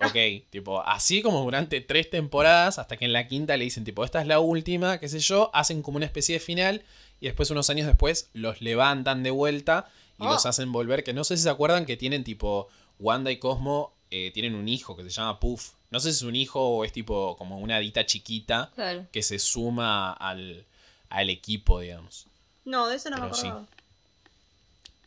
Ok, 0.00 0.48
tipo, 0.50 0.80
así 0.82 1.22
como 1.22 1.42
durante 1.42 1.80
tres 1.80 2.08
temporadas, 2.08 2.78
hasta 2.78 2.96
que 2.96 3.04
en 3.04 3.12
la 3.12 3.26
quinta 3.26 3.56
le 3.56 3.64
dicen, 3.64 3.84
tipo, 3.84 4.04
esta 4.04 4.20
es 4.20 4.26
la 4.28 4.38
última, 4.38 4.98
qué 5.00 5.08
sé 5.08 5.18
yo, 5.18 5.50
hacen 5.52 5.82
como 5.82 5.96
una 5.96 6.06
especie 6.06 6.34
de 6.34 6.40
final 6.40 6.82
y 7.20 7.26
después 7.26 7.50
unos 7.50 7.68
años 7.68 7.86
después 7.88 8.30
los 8.32 8.60
levantan 8.60 9.22
de 9.24 9.30
vuelta 9.30 9.90
y 10.20 10.24
Oh. 10.24 10.28
los 10.30 10.46
hacen 10.46 10.70
volver, 10.72 11.02
que 11.04 11.12
no 11.12 11.24
sé 11.24 11.36
si 11.36 11.42
se 11.44 11.50
acuerdan 11.50 11.84
que 11.86 11.96
tienen 11.96 12.22
tipo, 12.24 12.68
Wanda 13.00 13.30
y 13.32 13.38
Cosmo 13.38 13.92
eh, 14.10 14.30
tienen 14.32 14.54
un 14.54 14.68
hijo 14.68 14.96
que 14.96 15.02
se 15.02 15.10
llama 15.10 15.38
Puff. 15.40 15.72
No 15.90 16.00
sé 16.00 16.12
si 16.12 16.16
es 16.18 16.22
un 16.22 16.36
hijo 16.36 16.60
o 16.60 16.84
es 16.84 16.92
tipo 16.92 17.36
como 17.36 17.58
una 17.58 17.76
adita 17.76 18.06
chiquita 18.06 18.70
Claro. 18.74 19.06
que 19.12 19.22
se 19.22 19.38
suma 19.38 20.12
al, 20.12 20.64
al 21.10 21.28
equipo, 21.30 21.80
digamos. 21.80 22.26
No, 22.64 22.86
de 22.88 22.96
eso 22.96 23.10
no 23.10 23.16
me 23.16 23.22
Pero 23.24 23.34
sí. 23.34 23.48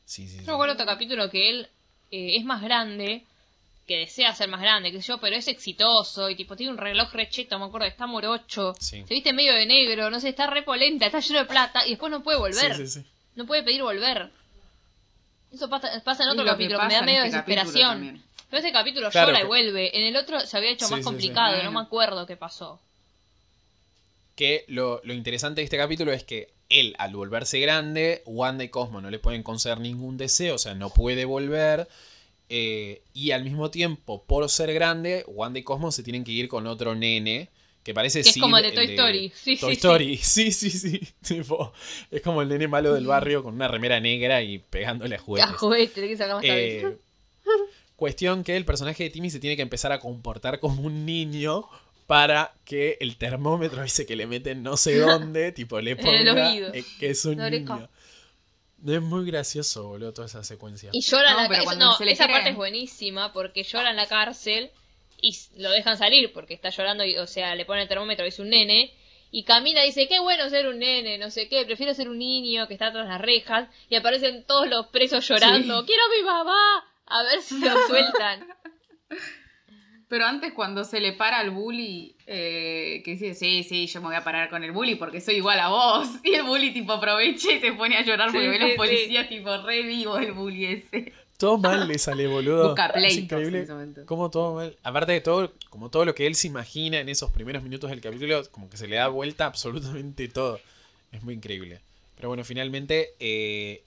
Sí, 0.06 0.28
sí, 0.28 0.38
sí. 0.38 0.38
Yo 0.40 0.48
me 0.48 0.54
acuerdo 0.54 0.74
otro 0.74 0.86
capítulo 0.86 1.30
que 1.30 1.50
él 1.50 1.68
eh, 2.12 2.36
es 2.38 2.44
más 2.46 2.62
grande, 2.62 3.24
que 3.92 3.98
desea 4.00 4.34
ser 4.34 4.48
más 4.50 4.62
grande, 4.62 4.92
qué 4.92 5.02
sé 5.02 5.08
yo, 5.10 5.18
pero 5.20 5.36
es 5.36 5.48
exitoso 5.48 6.30
y 6.30 6.36
tipo 6.36 6.56
tiene 6.56 6.72
un 6.72 6.78
reloj 6.78 7.12
recheto, 7.14 7.60
me 7.60 7.66
acuerdo, 7.66 7.88
está 7.88 8.08
morocho, 8.08 8.74
Sí. 8.80 9.04
se 9.08 9.14
viste 9.14 9.34
medio 9.34 9.54
de 9.54 9.66
negro, 9.66 10.10
no 10.10 10.20
sé, 10.20 10.30
está 10.30 10.48
repolenta, 10.48 11.06
está 11.06 11.20
lleno 11.20 11.40
de 11.40 11.46
plata 11.46 11.86
y 11.86 11.92
después 11.92 12.10
no 12.12 12.24
puede 12.24 12.38
volver, 12.38 12.76
Sí, 12.76 12.88
sí, 12.88 13.02
sí. 13.02 13.06
no 13.36 13.46
puede 13.46 13.64
pedir 13.64 13.82
volver. 13.84 14.30
Eso 15.52 15.70
pasa, 15.70 15.90
pasa 16.06 16.24
en 16.24 16.30
otro 16.30 16.44
lo 16.46 16.52
que 16.52 16.54
capítulo, 16.54 16.80
que 16.80 16.86
me 16.88 16.94
da 16.94 17.02
medio 17.02 17.24
este 17.24 17.38
capítulo 17.38 17.62
desesperación. 17.66 18.24
Pero 18.50 18.60
ese 18.60 18.72
capítulo 18.72 19.10
Claro 19.12 19.28
llora 19.28 19.40
que- 19.40 19.46
y 19.46 19.48
vuelve. 19.48 19.98
En 19.98 20.04
el 20.04 20.16
otro 20.16 20.40
se 20.42 20.58
había 20.58 20.70
hecho 20.72 20.86
Sí, 20.86 20.92
más 20.92 21.00
sí, 21.00 21.04
sí. 21.04 21.06
complicado, 21.10 21.52
no 21.52 21.58
Bueno. 21.64 21.72
me 21.72 21.80
acuerdo 21.86 22.26
qué 22.26 22.36
pasó. 22.38 22.80
Que 24.36 24.66
lo, 24.68 25.02
lo 25.04 25.14
interesante 25.14 25.62
de 25.62 25.66
este 25.66 25.78
capítulo 25.78 26.12
es 26.12 26.24
que 26.24 26.50
él, 26.70 26.96
al 26.98 27.14
volverse 27.16 27.60
grande, 27.60 28.24
Wanda 28.26 28.64
y 28.64 28.70
Cosmo 28.70 29.02
no 29.02 29.10
le 29.10 29.20
pueden 29.20 29.44
conceder 29.44 29.80
ningún 29.80 30.18
deseo, 30.18 30.56
o 30.56 30.58
sea, 30.58 30.74
no 30.74 30.90
puede 30.90 31.26
volver. 31.26 31.88
Eh, 32.54 33.02
y 33.14 33.32
al 33.32 33.46
mismo 33.46 33.72
tiempo, 33.72 34.26
por 34.26 34.50
ser 34.50 34.74
grande, 34.74 35.24
Wanda 35.26 35.58
y 35.58 35.64
Cosmo 35.64 35.90
se 35.90 36.04
tienen 36.04 36.26
que 36.26 36.34
ir 36.34 36.50
con 36.50 36.68
otro 36.68 36.96
nene. 36.96 37.50
Que 37.82 37.94
parece 37.94 38.22
Que 38.22 38.28
es 38.28 38.34
Sid, 38.36 38.42
como 38.42 38.58
el 38.58 38.64
de 38.64 38.72
Toy 38.74 38.86
Story. 38.92 39.32
Sí, 39.34 39.56
Toy 39.56 39.70
sí, 39.70 39.78
Story, 39.78 40.18
sí, 40.22 40.52
sí, 40.52 40.70
sí. 40.70 41.02
Tipo, 41.26 41.72
es 42.12 42.22
como 42.22 42.42
el 42.42 42.50
nene 42.50 42.68
malo 42.68 42.94
del 42.94 43.08
barrio 43.08 43.42
con 43.42 43.56
una 43.56 43.70
remera 43.70 44.02
negra 44.02 44.44
y 44.44 44.60
pegándole 44.60 45.16
a 45.16 45.20
juguetes. 45.20 45.50
A 45.50 45.54
juguete, 45.54 46.08
que 46.10 46.18
cabeza. 46.18 46.54
Eh, 46.54 46.98
cuestión 47.96 48.44
que 48.44 48.58
el 48.58 48.66
personaje 48.66 49.06
de 49.06 49.10
Timmy 49.12 49.30
se 49.30 49.40
tiene 49.40 49.56
que 49.56 49.62
empezar 49.62 49.94
a 49.94 50.02
comportar 50.02 50.60
como 50.60 50.82
un 50.82 51.06
niño 51.06 51.70
para 52.06 52.54
que 52.66 52.98
el 53.00 53.16
termómetro 53.16 53.82
ese 53.82 54.06
que 54.06 54.18
le 54.18 54.28
meten 54.28 54.62
no 54.62 54.76
sé 54.76 55.00
dónde, 55.00 55.54
tipo 55.54 55.80
le 55.80 55.96
ponga 55.96 56.54
eh, 56.74 56.84
que 57.00 57.12
es 57.12 57.24
un 57.24 57.38
niño. 57.38 57.90
Es 58.86 59.02
muy 59.02 59.26
gracioso, 59.26 59.88
boludo, 59.90 60.14
toda 60.14 60.28
esa 60.28 60.44
secuencia. 60.44 60.90
Y 60.94 61.02
llora 61.02 61.32
No, 61.34 61.38
en 61.38 61.44
la 61.44 61.48
cárcel. 61.50 61.66
cuando 61.66 61.86
No, 61.86 61.94
se 61.98 62.06
le 62.06 62.12
esa 62.14 62.28
parte 62.28 62.50
es 62.50 62.56
buenísima 62.56 63.32
porque 63.34 63.64
llora 63.64 63.92
en 63.92 63.96
la 63.96 64.08
cárcel 64.08 64.72
y 65.22 65.38
lo 65.58 65.70
dejan 65.70 65.98
salir 65.98 66.34
porque 66.34 66.54
está 66.56 66.70
llorando, 66.70 67.06
y, 67.06 67.16
o 67.18 67.28
sea, 67.28 67.54
le 67.56 67.66
pone 67.66 67.84
el 67.84 67.88
termómetro 67.88 68.26
y 68.26 68.30
es 68.30 68.40
un 68.40 68.50
nene. 68.50 68.92
Y 69.30 69.44
Camila 69.44 69.84
dice, 69.84 70.08
qué 70.08 70.20
bueno 70.20 70.50
ser 70.50 70.68
un 70.68 70.80
nene, 70.80 71.18
no 71.18 71.30
sé 71.30 71.48
qué, 71.48 71.64
prefiero 71.66 71.94
ser 71.94 72.10
un 72.10 72.18
niño 72.18 72.68
que 72.68 72.74
está 72.74 72.92
tras 72.92 73.08
las 73.08 73.22
rejas. 73.22 73.70
Y 73.90 73.96
aparecen 73.96 74.44
todos 74.46 74.68
los 74.68 74.88
presos 74.88 75.28
llorando, 75.28 75.82
Sí. 75.82 75.86
quiero 75.88 76.02
a 76.04 76.18
mi 76.18 76.24
mamá, 76.26 76.84
a 77.06 77.24
ver 77.24 77.42
si 77.42 77.60
lo 77.60 77.72
sueltan. 77.88 78.48
Pero 80.12 80.26
antes 80.26 80.52
cuando 80.52 80.84
se 80.84 81.00
le 81.00 81.14
para 81.14 81.40
al 81.40 81.52
bully, 81.52 82.14
eh, 82.28 83.02
que 83.06 83.12
dice, 83.12 83.34
sí, 83.34 83.64
sí, 83.64 83.88
yo 83.88 84.02
me 84.02 84.08
voy 84.08 84.18
a 84.18 84.26
parar 84.26 84.50
con 84.50 84.62
el 84.62 84.74
bully 84.74 84.96
porque 84.96 85.22
soy 85.22 85.36
igual 85.36 85.58
a 85.62 85.70
vos. 85.70 86.06
Y 86.26 86.34
el 86.34 86.44
bully 86.44 86.74
tipo 86.74 86.92
aprovecha 86.92 87.50
y 87.50 87.62
se 87.62 87.72
pone 87.72 87.96
a 87.96 88.04
llorar 88.04 88.30
porque 88.30 88.42
Sí, 88.44 88.48
ve 88.50 88.58
sí, 88.58 88.62
los 88.62 88.72
sí. 88.72 88.76
policías 88.78 89.30
tipo 89.30 89.58
re 89.62 89.84
vivo 89.84 90.18
el 90.18 90.34
bully 90.34 90.66
ese. 90.66 91.14
Todo 91.38 91.58
mal 91.58 91.88
le 91.88 91.98
sale, 91.98 92.28
boludo. 92.28 92.68
Busca 92.68 92.88
es 92.88 93.16
increíble 93.16 93.60
en 93.60 93.64
ese 93.64 93.72
momento. 93.72 94.02
cómo 94.06 94.30
todo 94.30 94.56
mal. 94.56 94.76
Aparte 94.84 95.14
de 95.14 95.22
todo, 95.22 95.54
como 95.70 95.88
todo 95.90 96.04
lo 96.04 96.14
que 96.14 96.28
él 96.28 96.36
se 96.36 96.48
imagina 96.48 97.00
en 97.00 97.08
esos 97.08 97.32
primeros 97.32 97.64
minutos 97.64 97.90
del 97.90 98.02
capítulo, 98.02 98.44
como 98.52 98.70
que 98.70 98.76
se 98.76 98.90
le 98.90 98.98
da 98.98 99.08
vuelta 99.08 99.46
absolutamente 99.46 100.28
todo. 100.28 100.60
Es 101.14 101.24
muy 101.24 101.36
increíble. 101.36 101.80
Pero 102.18 102.28
bueno, 102.28 102.44
finalmente 102.44 103.14
eh, 103.22 103.82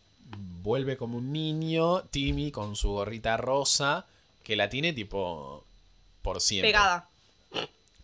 vuelve 0.63 0.97
como 0.97 1.19
un 1.19 1.35
niño, 1.35 2.01
Timmy, 2.05 2.51
con 2.51 2.77
su 2.77 2.93
gorrita 2.93 3.37
rosa, 3.37 4.07
que 4.43 4.57
la 4.57 4.71
tiene 4.71 4.95
tipo 4.95 5.65
por 6.25 6.41
siempre. 6.41 6.71
Pegada. 6.73 7.09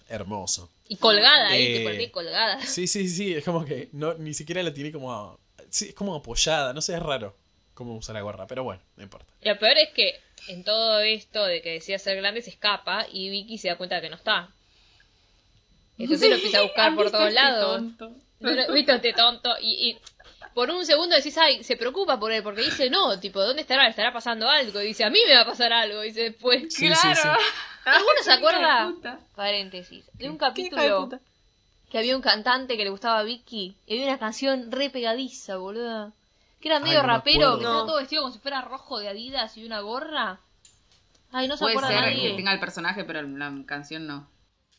Hermoso. 0.08 0.70
Y 0.88 0.96
colgada 0.96 1.48
ahí, 1.48 1.62
Eh, 1.66 1.78
te 1.78 1.84
corté 1.84 2.10
colgada. 2.10 2.60
Sí, 2.66 2.86
sí, 2.86 3.08
sí, 3.08 3.34
es 3.34 3.44
como 3.44 3.64
que 3.64 3.88
no, 3.92 4.14
ni 4.14 4.34
siquiera 4.34 4.62
la 4.62 4.72
tiene 4.74 4.92
como... 4.92 5.12
a- 5.12 5.36
sí, 5.70 5.88
es 5.88 5.94
como 5.94 6.14
apoyada, 6.14 6.72
no 6.72 6.82
sé, 6.82 6.94
es 6.94 7.00
raro 7.02 7.34
cómo 7.74 7.96
usa 7.96 8.12
la 8.12 8.20
gorra, 8.20 8.46
pero 8.46 8.62
bueno, 8.64 8.82
no 8.96 9.02
importa. 9.04 9.32
Y 9.40 9.48
lo 9.48 9.58
peor 9.58 9.78
es 9.78 9.88
que 9.94 10.20
en 10.48 10.64
todo 10.64 11.00
esto 11.00 11.44
de 11.46 11.62
que 11.62 11.70
decía 11.72 11.98
ser 11.98 12.16
grande 12.18 12.42
se 12.42 12.50
escapa 12.50 13.06
y 13.10 13.30
Vicky 13.30 13.56
se 13.56 13.68
da 13.68 13.76
cuenta 13.76 13.96
de 13.96 14.02
que 14.02 14.10
no 14.10 14.16
está. 14.16 14.50
Entonces 15.96 16.28
lo 16.28 16.34
empieza 16.36 16.58
a 16.58 16.62
buscar 16.62 16.88
¿Han 16.88 16.96
por 16.96 17.10
todos 17.10 17.28
este 17.28 17.34
lados. 17.34 17.82
¿Viste 18.74 18.94
este 18.94 19.12
tonto? 19.12 19.50
Y, 19.60 19.90
y 19.90 19.98
por 20.54 20.71
un 20.71 20.85
segundo 20.85 21.14
decís, 21.16 21.37
ay, 21.38 21.62
se 21.64 21.76
preocupa 21.76 22.19
por 22.19 22.33
él, 22.33 22.42
porque 22.42 22.62
dice, 22.62 22.90
no, 22.90 23.19
tipo, 23.21 23.40
¿dónde 23.40 23.62
estará? 23.62 23.85
¿Le 23.85 23.90
estará 23.90 24.12
pasando 24.12 24.49
algo? 24.49 24.80
Y 24.80 24.88
dice, 24.88 25.04
a 25.04 25.11
mí 25.11 25.19
me 25.26 25.35
va 25.35 25.42
a 25.42 25.47
pasar 25.47 25.73
algo. 25.73 26.02
Y 26.02 26.09
dice 26.09 26.23
después. 26.30 26.62
Sí, 26.75 26.88
sí, 26.88 27.00
claro. 27.00 27.16
sí. 27.23 27.45
¿Alguno 27.85 28.23
se 28.23 28.33
acuerda? 28.33 28.92
Paréntesis. 29.35 30.04
De 30.14 30.26
un 30.28 30.35
de 30.35 30.38
capítulo 30.38 31.09
que 31.90 31.99
había 31.99 32.14
un 32.14 32.23
cantante 32.23 32.76
que 32.76 32.85
le 32.85 32.90
gustaba 32.90 33.19
a 33.19 33.23
Vicky 33.25 33.75
y 33.87 33.95
había 33.95 34.07
una 34.09 34.19
canción 34.19 34.71
re 34.71 34.90
pegadiza, 34.90 35.57
boluda. 35.57 36.12
Que 36.61 36.69
era 36.69 36.76
Ay, 36.76 36.85
medio 36.85 36.99
no 37.02 37.07
me 37.09 37.12
rapero, 37.14 37.52
que 37.52 37.62
estaba 37.62 37.78
No. 37.80 37.87
todo 37.87 37.97
vestido 37.97 38.23
como 38.23 38.33
si 38.35 38.38
fuera 38.38 38.61
rojo 38.62 38.99
de 38.99 39.09
Adidas 39.09 39.57
y 39.57 39.64
una 39.64 39.80
gorra. 39.80 40.38
Ay, 41.33 41.49
no 41.49 41.57
se 41.57 41.64
Puede 41.64 41.76
acuerda 41.78 41.88
ser 41.88 42.00
nadie. 42.14 42.30
que 42.30 42.37
tenga 42.37 42.52
el 42.52 42.61
personaje, 42.61 43.04
pero 43.04 43.23
la 43.23 43.52
canción 43.66 44.07
no. 44.07 44.28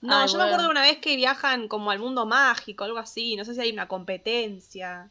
No, 0.02 0.16
Ay, 0.16 0.30
yo 0.32 0.38
me 0.38 0.44
acuerdo 0.46 0.66
de 0.66 0.72
una 0.72 0.82
vez 0.82 1.00
que 1.00 1.16
viajan 1.16 1.68
como 1.68 1.92
al 1.92 2.00
mundo 2.00 2.26
mágico, 2.26 2.84
algo 2.84 2.98
así. 2.98 3.36
No 3.36 3.46
sé 3.46 3.56
si 3.56 3.62
hay 3.62 3.72
una 3.72 3.88
competencia. 3.88 5.10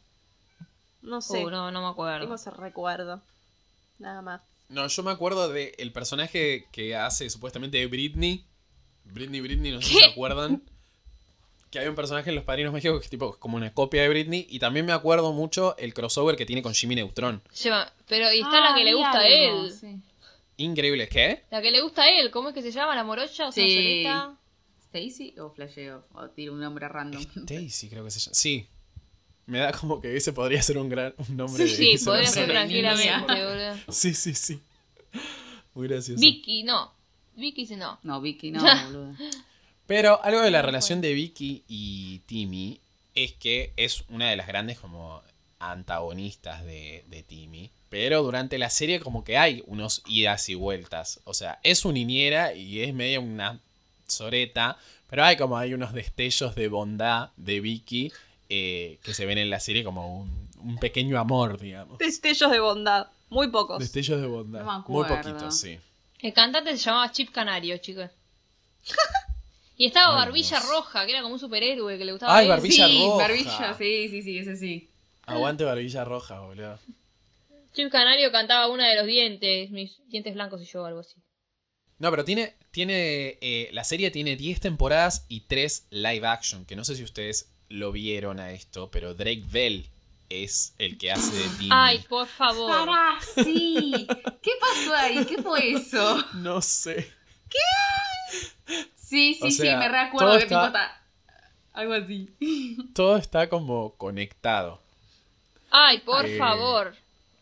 No 1.03 1.21
sé. 1.21 1.45
Uh, 1.45 1.51
no, 1.51 1.71
no 1.71 1.83
me 1.83 1.89
acuerdo. 1.89 2.21
Tengo 2.21 2.35
ese 2.35 2.51
recuerdo. 2.51 3.21
Nada 3.99 4.23
más. 4.23 4.41
No, 4.69 4.87
yo 4.87 5.03
me 5.03 5.11
acuerdo 5.11 5.49
del 5.49 5.93
personaje 5.93 6.67
que 6.73 6.95
hace 6.97 7.29
supuestamente 7.31 7.79
de 7.79 7.87
Britney. 7.87 8.45
Britney, 9.05 9.41
Britney, 9.41 9.73
no 9.73 9.83
sé 9.83 9.89
si 9.89 9.95
se 9.99 10.05
acuerdan. 10.05 10.63
Que 11.71 11.79
hay 11.79 11.89
un 11.89 11.95
personaje 11.95 12.31
en 12.31 12.37
Los 12.37 12.45
Padrinos 12.45 12.73
Mágicos 12.73 12.99
que 13.01 13.05
es 13.05 13.11
tipo 13.11 13.37
como 13.39 13.57
una 13.57 13.73
copia 13.73 14.03
de 14.03 14.09
Britney. 14.09 14.47
Y 14.51 14.59
también 14.59 14.87
me 14.87 14.93
acuerdo 14.93 15.33
mucho 15.33 15.77
el 15.79 15.95
crossover 15.95 16.37
que 16.37 16.47
tiene 16.47 16.63
con 16.63 16.75
Jimmy 16.75 16.95
Neutron. 16.97 17.43
Lleva- 17.63 17.93
Pero 18.09 18.33
y 18.33 18.41
está 18.41 18.61
la 18.61 18.75
que 18.77 18.85
le 18.85 18.95
gusta 18.95 19.19
a 19.21 19.27
él. 19.29 19.73
Increíble, 20.57 21.09
¿qué? 21.09 21.45
La 21.51 21.63
que 21.63 21.71
le 21.71 21.81
gusta 21.81 22.03
a 22.03 22.09
él, 22.11 22.31
¿cómo 22.31 22.49
es 22.51 22.55
que 22.55 22.63
se 22.63 22.71
llama? 22.71 22.95
¿La 22.95 23.03
morocha? 23.05 23.49
¿O 23.49 23.53
Sí. 23.53 23.61
solita? 23.75 24.37
¿Stacy 24.89 25.39
o 25.39 25.51
flasheo? 25.51 26.05
O 26.15 26.29
tiro 26.29 26.53
un 26.53 26.61
nombre 26.61 26.87
random. 26.89 27.23
Stacy, 27.23 27.89
creo 27.89 28.05
que 28.05 28.11
se 28.11 28.21
llama. 28.21 28.35
Sí. 28.35 28.67
Me 29.51 29.59
da 29.59 29.73
como 29.73 30.01
que 30.01 30.17
ese 30.17 30.33
podría 30.33 30.63
ser 30.63 30.79
un 30.79 30.89
gran 30.89 31.13
un 31.29 31.37
nombre 31.37 31.67
Sí, 31.67 31.93
de 31.93 31.99
Sí, 31.99 32.05
podría 32.05 32.29
ser 32.29 32.49
tranquilamente, 32.49 33.33
boludo. 33.33 33.75
Sí, 33.89 34.15
sí, 34.15 34.33
sí. 34.33 34.61
Muy 35.75 35.89
gracioso. 35.89 36.21
Vicky, 36.21 36.63
no. 36.63 36.93
Vicky 37.35 37.67
sí 37.67 37.75
no. 37.75 37.99
No, 38.05 38.21
Vicky 38.21 38.53
no, 38.53 38.63
boludo. 38.87 39.17
Pero 39.89 40.23
algo 40.23 40.41
de 40.41 40.53
la 40.53 40.63
relación 40.63 41.01
de 41.01 41.15
Vicky 41.15 41.65
y 41.67 42.21
Timmy 42.27 42.79
es 43.17 43.33
que 43.33 43.73
es 43.77 44.05
una 44.09 44.31
de 44.31 44.37
las 44.37 44.47
grandes 44.47 44.79
como 44.79 45.21
antagonistas 45.59 46.65
de, 46.65 47.05
de 47.09 47.25
Timmy. 47.25 47.73
Pero 47.89 48.23
durante 48.23 48.57
la 48.57 48.71
serie 48.71 49.01
como 49.01 49.25
que 49.25 49.37
hay 49.37 49.65
unos 49.67 50.05
idas 50.07 50.49
y 50.49 50.55
vueltas. 50.55 51.19
O 51.25 51.35
sea, 51.35 51.59
es 51.65 51.81
su 51.81 51.91
niñera 51.91 52.55
y 52.55 52.83
es 52.83 52.95
medio 52.95 53.21
una 53.21 53.59
soreta. 54.07 54.79
Pero 55.09 55.25
hay 55.25 55.37
como 55.37 55.59
hay 55.59 55.75
unos 55.75 55.93
destellos 55.93 56.55
de 56.55 56.69
bondad 56.69 57.31
de 57.37 57.59
Vicky 57.59 58.13
eh, 58.51 58.99
que 59.03 59.15
se 59.15 59.25
ven 59.25 59.39
en 59.39 59.49
la 59.49 59.61
serie 59.61 59.83
como 59.85 60.21
un, 60.21 60.51
un 60.59 60.77
pequeño 60.79 61.19
amor, 61.19 61.59
digamos. 61.59 61.99
Destellos 61.99 62.51
de 62.51 62.61
bondad. 62.61 63.07
Muy 63.31 63.49
pocos. 63.49 63.79
Destellos 63.79 64.21
de 64.21 64.27
bondad. 64.27 64.65
No 64.65 64.85
Muy 64.89 65.09
poquitos, 65.09 65.59
sí. 65.59 65.79
El 66.19 66.35
cantante 66.35 66.73
se 66.73 66.79
llamaba 66.79 67.11
Chip 67.13 67.31
Canario, 67.31 67.79
chicos. 67.79 68.11
Y 69.77 69.87
estaba 69.87 70.11
Ay, 70.13 70.27
Barbilla 70.27 70.59
Dios. 70.59 70.69
Roja, 70.69 71.07
que 71.07 71.13
era 71.13 71.23
como 71.23 71.33
un 71.33 71.41
superhéroe 71.41 71.97
que 71.97 72.05
le 72.05 72.13
gustaba 72.13 72.37
Ay. 72.37 72.47
Barbilla 72.47 72.87
sí, 72.87 72.99
roja. 73.03 73.17
Barbilla, 73.17 73.75
sí, 73.79 74.09
sí, 74.11 74.23
sí, 74.23 74.39
ese 74.39 74.57
sí. 74.59 74.91
Aguante 75.23 75.65
barbilla 75.65 76.05
roja, 76.05 76.41
boludo. 76.41 76.79
Chip 77.73 77.91
Canario 77.91 78.31
cantaba 78.31 78.69
una 78.69 78.91
de 78.91 78.97
los 78.97 79.07
dientes, 79.07 79.71
mis 79.71 79.99
dientes 80.09 80.35
blancos 80.35 80.61
y 80.61 80.67
yo, 80.67 80.85
algo 80.85 81.01
así. 81.01 81.17
No, 81.99 82.11
pero 82.11 82.27
tiene. 82.27 82.57
tiene 82.73 83.39
eh, 83.41 83.71
la 83.73 83.85
serie 83.85 84.11
tiene 84.11 84.37
10 84.37 84.61
temporadas 84.61 85.25
y 85.29 85.47
3 85.47 85.87
live 85.89 86.27
action. 86.27 86.67
Que 86.67 86.77
no 86.77 86.85
sé 86.85 86.95
si 86.95 87.03
ustedes 87.03 87.51
lo 87.71 87.91
vieron 87.93 88.39
a 88.41 88.53
esto, 88.53 88.91
pero 88.91 89.15
Drake 89.15 89.43
Bell 89.51 89.87
es 90.29 90.75
el 90.79 90.99
que 90.99 91.11
hace 91.13 91.35
de 91.35 91.49
Timmy. 91.57 91.69
Ay, 91.73 92.05
por 92.09 92.27
favor. 92.29 92.71
Pará, 92.71 93.19
sí. 93.43 94.07
¿Qué 94.43 94.51
pasó 94.61 94.95
ahí? 94.95 95.25
¿Qué 95.25 95.43
fue 95.43 95.73
eso? 95.73 96.25
No 96.35 96.61
sé. 96.63 97.11
Sí, 98.97 99.35
sí, 99.35 99.39
O 99.43 99.47
sí, 99.47 99.53
sea, 99.53 99.79
me 99.79 99.89
recuerdo 99.89 100.35
que 100.39 100.45
tipo 100.47 100.65
está- 100.65 100.67
está. 100.67 101.01
Algo 101.73 101.95
así. 101.95 102.29
Todo 102.95 103.17
está 103.17 103.49
como 103.49 103.95
conectado. 103.97 104.81
Ay, 105.71 105.99
por 106.01 106.25
Eh. 106.27 106.39
favor. 106.39 106.95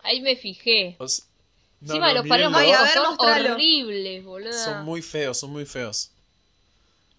Ahí 0.02 0.20
me 0.20 0.36
fijé. 0.36 0.96
O 0.98 1.04
no, 1.04 1.88
Encima 1.94 2.08
no, 2.08 2.14
los 2.14 2.24
ver, 2.28 2.92
son 2.94 3.06
mostralo. 3.16 3.54
horribles, 3.54 4.24
boludo. 4.24 4.52
Son 4.52 4.84
muy 4.84 5.02
feos, 5.02 5.38
son 5.38 5.50
muy 5.50 5.64
feos. 5.66 6.10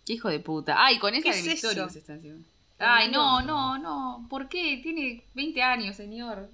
Qué 0.05 0.13
hijo 0.13 0.29
de 0.29 0.39
puta. 0.39 0.75
Ay, 0.83 0.97
con 0.99 1.13
esa 1.13 1.23
¿Qué 1.29 1.33
de 1.33 1.39
es 1.39 1.45
Victoria 1.45 1.83
eso? 1.83 1.93
se 1.93 1.99
está 1.99 2.13
encima. 2.13 2.39
Ay, 2.79 3.09
no, 3.11 3.41
no, 3.41 3.77
no. 3.77 4.25
¿Por 4.29 4.47
qué? 4.49 4.79
Tiene 4.81 5.23
20 5.33 5.61
años, 5.61 5.95
señor. 5.95 6.49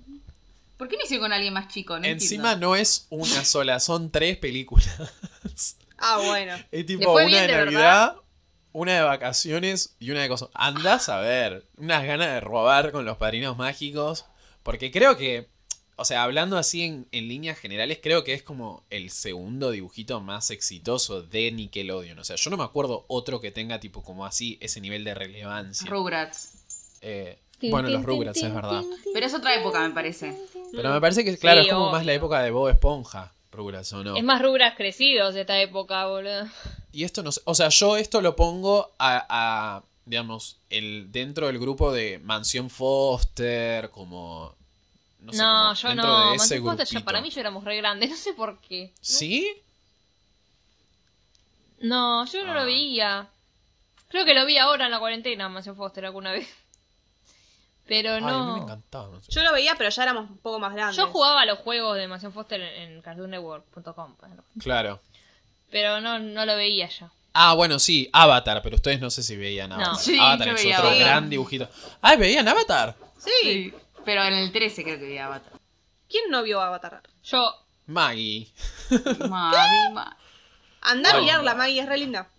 ¿Por 0.77 0.87
qué 0.89 0.97
no 0.97 1.03
hice 1.03 1.19
con 1.19 1.31
alguien 1.31 1.53
más 1.53 1.67
chico? 1.69 1.97
No 1.97 2.05
Encima 2.05 2.53
entiendo. 2.53 2.67
no 2.67 2.75
es 2.75 3.07
una 3.09 3.45
sola, 3.45 3.79
son 3.79 4.11
tres 4.11 4.37
películas. 4.37 4.89
Ah, 5.97 6.17
bueno. 6.17 6.53
Es 6.73 6.85
tipo 6.85 7.13
una 7.13 7.23
bien, 7.23 7.47
de 7.47 7.53
de 7.55 7.65
Navidad, 7.65 8.17
una 8.73 8.95
de 8.95 9.01
vacaciones 9.01 9.95
y 9.97 10.11
una 10.11 10.21
de 10.21 10.27
cosas. 10.27 10.49
Andás 10.53 11.07
a 11.07 11.19
ver. 11.19 11.63
Unas 11.77 12.03
ganas 12.03 12.27
de 12.27 12.41
robar 12.41 12.91
con 12.91 13.05
los 13.05 13.15
padrinos 13.15 13.57
mágicos. 13.57 14.25
Porque 14.61 14.91
creo 14.91 15.15
que. 15.15 15.47
O 15.97 16.05
sea, 16.05 16.23
hablando 16.23 16.57
así 16.57 16.83
en, 16.83 17.07
en 17.11 17.27
líneas 17.27 17.57
generales, 17.57 17.99
creo 18.03 18.23
que 18.23 18.33
es 18.33 18.43
como 18.43 18.83
el 18.89 19.09
segundo 19.09 19.71
dibujito 19.71 20.19
más 20.19 20.51
exitoso 20.51 21.21
de 21.21 21.51
Nickelodeon. 21.51 22.19
O 22.19 22.23
sea, 22.23 22.35
yo 22.35 22.49
no 22.49 22.57
me 22.57 22.63
acuerdo 22.63 23.05
otro 23.07 23.39
que 23.39 23.51
tenga 23.51 23.79
tipo 23.79 24.03
como 24.03 24.25
así 24.25 24.57
ese 24.61 24.81
nivel 24.81 25.03
de 25.03 25.13
relevancia. 25.13 25.89
Rugrats. 25.89 26.49
Eh, 27.01 27.37
bueno, 27.61 27.89
los 27.89 28.03
Rugrats, 28.03 28.43
es 28.43 28.53
verdad. 28.53 28.83
Pero 29.13 29.25
es 29.25 29.33
otra 29.33 29.55
época, 29.55 29.87
me 29.87 29.93
parece. 29.93 30.37
Pero 30.71 30.91
me 30.91 31.01
parece 31.01 31.23
que, 31.23 31.37
claro, 31.37 31.61
Sí, 31.61 31.67
es 31.67 31.73
como 31.73 31.91
más 31.91 32.05
la 32.05 32.13
época 32.13 32.41
de 32.41 32.51
Bob 32.51 32.69
Esponja, 32.69 33.33
Rugrats, 33.51 33.93
¿o 33.93 34.03
no? 34.03 34.17
Es 34.17 34.23
más 34.23 34.41
rubras 34.41 34.75
crecidos 34.75 35.33
de 35.33 35.41
esta 35.41 35.59
época, 35.61 36.07
boludo. 36.07 36.47
Y 36.91 37.03
esto 37.03 37.23
no 37.23 37.31
sé, 37.31 37.41
o 37.45 37.55
sea, 37.55 37.69
yo 37.69 37.97
esto 37.97 38.21
lo 38.21 38.35
pongo 38.35 38.93
a, 38.99 39.25
a, 39.29 39.83
digamos, 40.05 40.59
el 40.69 41.11
dentro 41.11 41.47
del 41.47 41.59
grupo 41.59 41.91
de 41.91 42.19
Mansión 42.19 42.69
Foster, 42.69 43.89
como... 43.91 44.55
No, 45.25 45.31
sé, 45.33 45.37
No, 45.37 45.73
yo 45.73 45.87
dentro 45.89 46.07
no. 46.07 46.17
de 46.31 46.35
ese 46.35 46.37
Mansión 46.37 46.63
Foster 46.65 46.85
ya 46.87 46.89
grupito. 46.91 47.05
para 47.05 47.21
mí 47.21 47.29
ya 47.29 47.41
éramos 47.41 47.63
re 47.63 47.77
grandes, 47.77 48.09
no 48.11 48.15
sé 48.15 48.33
por 48.33 48.59
qué. 48.61 48.93
¿Sí? 49.01 49.51
No, 51.79 52.25
yo 52.25 52.43
no 52.45 52.51
Ah. 52.51 52.55
lo 52.55 52.65
veía. 52.65 53.27
Creo 54.09 54.25
que 54.25 54.33
lo 54.33 54.45
vi 54.45 54.57
ahora 54.57 54.85
en 54.85 54.91
la 54.91 54.99
cuarentena, 54.99 55.49
Mansión 55.49 55.75
Foster, 55.75 56.05
alguna 56.05 56.31
vez. 56.31 56.47
Pero 57.87 58.11
Ay, 58.13 58.17
a 58.17 58.19
mí 58.21 58.25
me 58.25 58.31
no. 58.31 58.57
encantaba. 58.63 59.09
no 59.09 59.21
sé. 59.21 59.31
Yo 59.31 59.43
lo 59.43 59.51
veía, 59.53 59.75
pero 59.77 59.89
ya 59.91 60.01
éramos 60.03 60.27
un 60.29 60.37
poco 60.39 60.57
más 60.59 60.73
grandes. 60.73 60.97
Yo 60.97 61.07
jugaba 61.07 61.41
a 61.41 61.45
los 61.45 61.59
juegos 61.59 61.95
de 61.97 62.07
Mansión 62.07 62.33
Foster 62.33 62.59
en, 62.59 62.93
en 62.93 63.01
cartoonnetwork.com. 63.03 64.15
bueno. 64.19 64.43
Claro. 64.59 65.01
Pero 65.69 66.01
no, 66.01 66.17
no 66.17 66.45
lo 66.47 66.55
veía 66.55 66.87
yo. 66.89 67.11
Ah, 67.33 67.53
bueno, 67.53 67.77
sí, 67.77 68.09
Avatar, 68.13 68.61
pero 68.63 68.77
ustedes 68.77 68.99
no 69.01 69.09
sé 69.11 69.21
si 69.21 69.35
veían 69.35 69.71
Avatar. 69.71 69.91
No. 69.93 69.99
Sí, 69.99 70.17
Avatar 70.19 70.47
yo 70.47 70.53
es 70.55 70.63
veía 70.63 70.77
otro 70.77 70.87
Avatar. 70.89 71.05
gran 71.07 71.29
dibujito. 71.29 71.69
Ah, 72.01 72.15
¿veían 72.15 72.47
Avatar? 72.47 72.95
Sí. 73.19 73.31
Sí. 73.43 73.73
Pero 74.05 74.23
en 74.23 74.33
el 74.33 74.51
13 74.51 74.83
creo 74.83 74.99
que 74.99 75.05
vi 75.05 75.17
Avatar. 75.17 75.53
¿Quién 76.09 76.29
no 76.29 76.43
vio 76.43 76.61
Avatar? 76.61 77.01
Yo, 77.23 77.43
Maggie. 77.87 78.47
Mavi, 79.27 79.93
ma- 79.93 80.17
Anda 80.81 81.11
a 81.15 81.19
mirarla. 81.19 81.55
Maggie, 81.55 81.81
es 81.81 81.87
re 81.89 81.97
linda. 81.97 82.29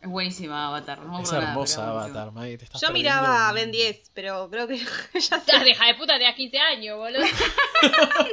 Es 0.00 0.08
buenísima 0.10 0.66
Avatar. 0.68 0.98
No 1.00 1.20
Es 1.22 1.32
nada, 1.32 1.48
hermosa 1.50 1.88
Avatar, 1.88 2.32
Maggie. 2.32 2.58
Te 2.58 2.64
estás 2.64 2.80
Yo 2.80 2.90
miraba 2.90 3.48
a 3.48 3.52
Ben 3.52 3.70
10, 3.72 4.10
pero 4.12 4.50
creo 4.50 4.66
que 4.66 4.76
ya 5.14 5.40
te 5.40 5.52
se... 5.58 5.64
deja 5.64 5.86
de 5.86 5.94
puta, 5.94 6.14
tenías 6.14 6.34
15 6.34 6.58
años, 6.58 6.98
boludo. 6.98 7.22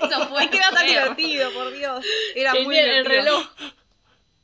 Eso 0.01 0.27
fue. 0.29 0.43
Es 0.45 0.49
que 0.49 0.57
era 0.57 0.71
tan 0.71 0.85
divertido, 0.85 1.51
por 1.51 1.71
Dios. 1.71 2.03
Era 2.35 2.53
muy 2.55 2.75
Tenía 2.75 2.81
el 2.97 3.03
divertido. 3.03 3.37
reloj. 3.37 3.47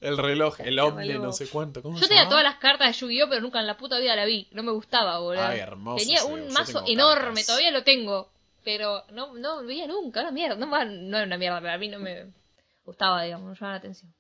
El 0.08 0.18
reloj, 0.18 0.60
el 0.62 0.80
ovni, 0.80 1.08
reloj. 1.08 1.24
no 1.26 1.34
sé 1.34 1.48
cuánto. 1.48 1.82
¿Cómo 1.82 2.00
Yo 2.00 2.08
tenía 2.08 2.28
todas 2.30 2.44
las 2.44 2.56
cartas 2.56 2.88
de 2.88 2.94
Yu-Gi-Oh, 2.94 3.30
pero 3.30 3.42
nunca 3.42 3.60
en 3.60 3.68
la 3.68 3.78
puta 3.78 4.00
vida 4.00 4.16
la 4.16 4.26
vi. 4.26 4.48
No 4.52 4.64
me 4.64 4.72
gustaba, 4.72 5.20
boludo. 5.20 5.44
Ay, 5.44 5.60
hermoso 5.60 5.98
Tenía 6.04 6.24
un 6.24 6.48
mazo 6.54 6.84
enorme, 6.88 7.26
cartas. 7.26 7.46
todavía 7.48 7.72
lo 7.72 7.84
tengo. 7.84 8.32
Pero 8.64 9.04
no, 9.12 9.34
no 9.36 9.64
veía 9.64 9.88
nunca, 9.88 10.22
era 10.22 10.32
mierda. 10.32 10.56
No, 10.56 10.66
no 10.68 11.18
era 11.18 11.26
una 11.26 11.38
mierda, 11.38 11.60
pero 11.62 11.74
a 11.74 11.78
mí 11.78 11.88
no 11.88 12.00
me 12.00 12.32
gustaba, 12.84 13.24
digamos, 13.24 13.46
no 13.46 13.52
me 13.52 13.56
llamaba 13.56 13.74
la 13.74 13.80
atención. 13.80 14.14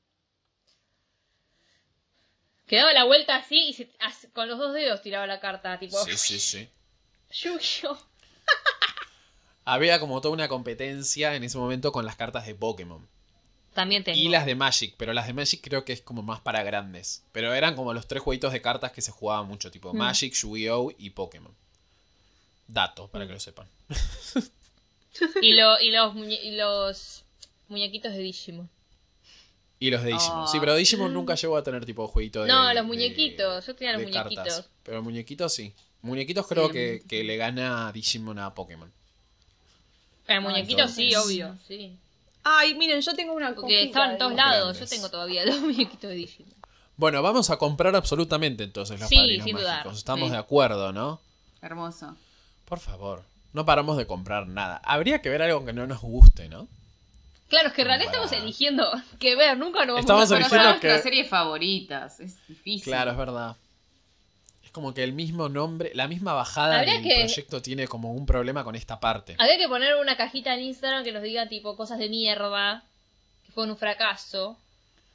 Quedaba 2.66 2.92
la 2.94 3.06
vuelta 3.06 3.36
así 3.38 3.70
y 3.70 3.74
se- 3.74 3.92
as- 4.00 4.28
con 4.34 4.48
los 4.50 4.58
dos 4.60 4.74
dedos 4.74 5.02
tiraba 5.02 5.26
la 5.26 5.40
carta, 5.40 5.80
tipo 5.80 5.98
Sí, 6.04 6.18
sí, 6.18 6.40
sí. 6.40 6.70
Yu-Gi-Oh. 7.32 7.98
Había 9.66 10.00
como 10.00 10.22
toda 10.22 10.34
una 10.34 10.48
competencia 10.48 11.36
en 11.36 11.44
ese 11.44 11.58
momento 11.58 11.92
con 11.92 12.06
las 12.06 12.16
cartas 12.16 12.46
de 12.46 12.56
Pokémon. 12.56 13.08
También 13.78 14.04
tengo. 14.04 14.18
Y 14.18 14.28
las 14.30 14.48
de 14.48 14.56
Magic, 14.56 14.96
pero 14.98 15.14
las 15.14 15.28
de 15.28 15.34
Magic 15.34 15.62
creo 15.62 15.86
que 15.86 15.94
es 15.94 16.02
como 16.02 16.24
más 16.24 16.40
para 16.42 16.64
grandes. 16.64 17.24
Pero 17.32 17.54
eran 17.54 17.76
como 17.76 17.94
los 17.94 18.08
tres 18.08 18.24
jueguitos 18.24 18.52
de 18.52 18.60
cartas 18.60 18.92
que 18.92 19.04
se 19.04 19.12
jugaban 19.12 19.48
mucho, 19.48 19.70
tipo 19.70 19.94
Mm. 19.94 19.98
Magic, 19.98 20.34
Yu-Gi-Oh! 20.34 20.94
y 20.98 21.12
Pokémon. 21.12 21.54
Dato, 22.68 23.08
para 23.08 23.28
que 23.28 23.34
lo 23.34 23.40
sepan. 23.40 23.68
Y, 25.44 25.54
lo- 25.54 25.80
y 25.80 25.92
los, 25.92 26.14
muñe- 26.16 26.40
y 26.44 26.56
los 26.56 27.24
muñequitos 27.68 28.14
de 28.14 28.20
Digimon. 28.20 28.68
Y 29.80 29.92
los 29.92 30.02
de 30.02 30.10
Digimon. 30.14 30.40
Oh. 30.46 30.48
Sí, 30.48 30.58
pero 30.60 30.74
Digimon 30.76 31.14
nunca 31.14 31.36
llegó 31.36 31.56
a 31.56 31.62
tener 31.64 31.86
tipo 31.86 32.08
jueguito 32.08 32.42
de. 32.42 32.48
No, 32.48 32.64
los 32.66 32.74
de- 32.74 32.82
muñequitos. 32.82 33.64
Yo 33.68 33.76
tenía 33.76 33.94
los 33.94 34.02
de 34.02 34.12
cartas. 34.12 34.32
muñequitos. 34.34 34.70
Pero 34.82 35.04
muñequitos 35.04 35.54
sí. 35.54 35.72
Muñequitos 36.02 36.48
creo 36.48 36.68
Sí, 36.68 36.74
que, 36.74 36.80
muñequitos. 36.88 37.10
que 37.10 37.24
le 37.24 37.38
gana 37.38 37.92
Digimon 37.92 38.40
a 38.40 38.56
Pokémon. 38.56 38.92
El 40.28 40.42
muñequito 40.42 40.80
entonces. 40.82 40.96
sí, 40.96 41.16
obvio, 41.16 41.58
sí. 41.68 41.96
Ay, 42.50 42.76
miren, 42.76 43.02
yo 43.02 43.14
tengo 43.14 43.34
una 43.34 43.54
Porque 43.54 43.84
estaban 43.84 44.12
en 44.12 44.18
todos 44.18 44.34
lados. 44.34 44.80
Yo 44.80 44.88
tengo 44.88 45.10
todavía 45.10 45.46
los 45.46 45.60
muñequitos 45.62 46.10
de 46.10 46.16
Digimon. 46.16 46.54
Bueno, 46.96 47.22
vamos 47.22 47.50
a 47.50 47.58
comprar 47.58 47.96
absolutamente 47.96 48.64
entonces 48.64 49.00
los 49.00 49.10
Sí, 49.10 49.16
padrinos 49.18 49.44
sin 49.46 49.56
dudar. 49.58 49.78
mágicos. 49.80 49.98
Estamos 49.98 50.28
Sí. 50.28 50.32
de 50.32 50.38
acuerdo, 50.38 50.94
¿no? 50.94 51.20
Hermoso. 51.62 52.16
Por 52.66 52.80
favor. 52.80 53.24
No 53.54 53.66
paramos 53.66 53.98
de 53.98 54.08
comprar 54.08 54.48
nada. 54.48 54.82
Habría 54.84 55.22
que 55.22 55.30
ver 55.30 55.42
algo 55.42 55.66
que 55.66 55.74
no 55.74 55.86
nos 55.88 56.02
guste, 56.02 56.48
¿no? 56.50 56.68
Claro, 57.50 57.70
es 57.70 57.74
que 57.74 57.82
en 57.82 57.88
realidad 57.88 58.12
Para- 58.12 58.24
estamos 58.26 58.44
eligiendo 58.44 58.92
que 59.20 59.36
ver, 59.36 59.58
nunca 59.58 59.80
nos 59.86 59.96
vamos 59.96 60.00
Estamos 60.02 60.32
a 60.32 60.36
eligiendo 60.38 60.64
que- 60.64 60.88
nuestras 60.88 61.04
series 61.04 61.30
favoritas. 61.30 62.20
Es 62.20 62.48
difícil. 62.48 62.92
Claro, 62.94 63.12
es 63.12 63.18
verdad. 63.18 63.56
Como 64.78 64.94
que 64.94 65.04
el 65.04 65.12
mismo 65.14 65.50
nombre, 65.50 65.90
la 65.96 66.08
misma 66.08 66.34
bajada 66.34 66.82
del 66.82 67.02
que- 67.02 67.16
proyecto 67.16 67.64
tiene 67.64 67.88
como 67.88 68.14
un 68.14 68.28
problema 68.28 68.64
con 68.64 68.76
esta 68.76 69.00
parte. 69.00 69.36
Habría 69.40 69.58
que 69.58 69.68
poner 69.68 69.96
una 69.96 70.16
cajita 70.16 70.54
en 70.54 70.62
Instagram 70.62 71.04
que 71.04 71.12
nos 71.12 71.24
diga 71.24 71.48
tipo 71.48 71.76
cosas 71.76 71.98
de 71.98 72.10
mierda, 72.10 72.84
que 73.44 73.52
fue 73.54 73.64
un 73.64 73.76
fracaso. 73.76 74.56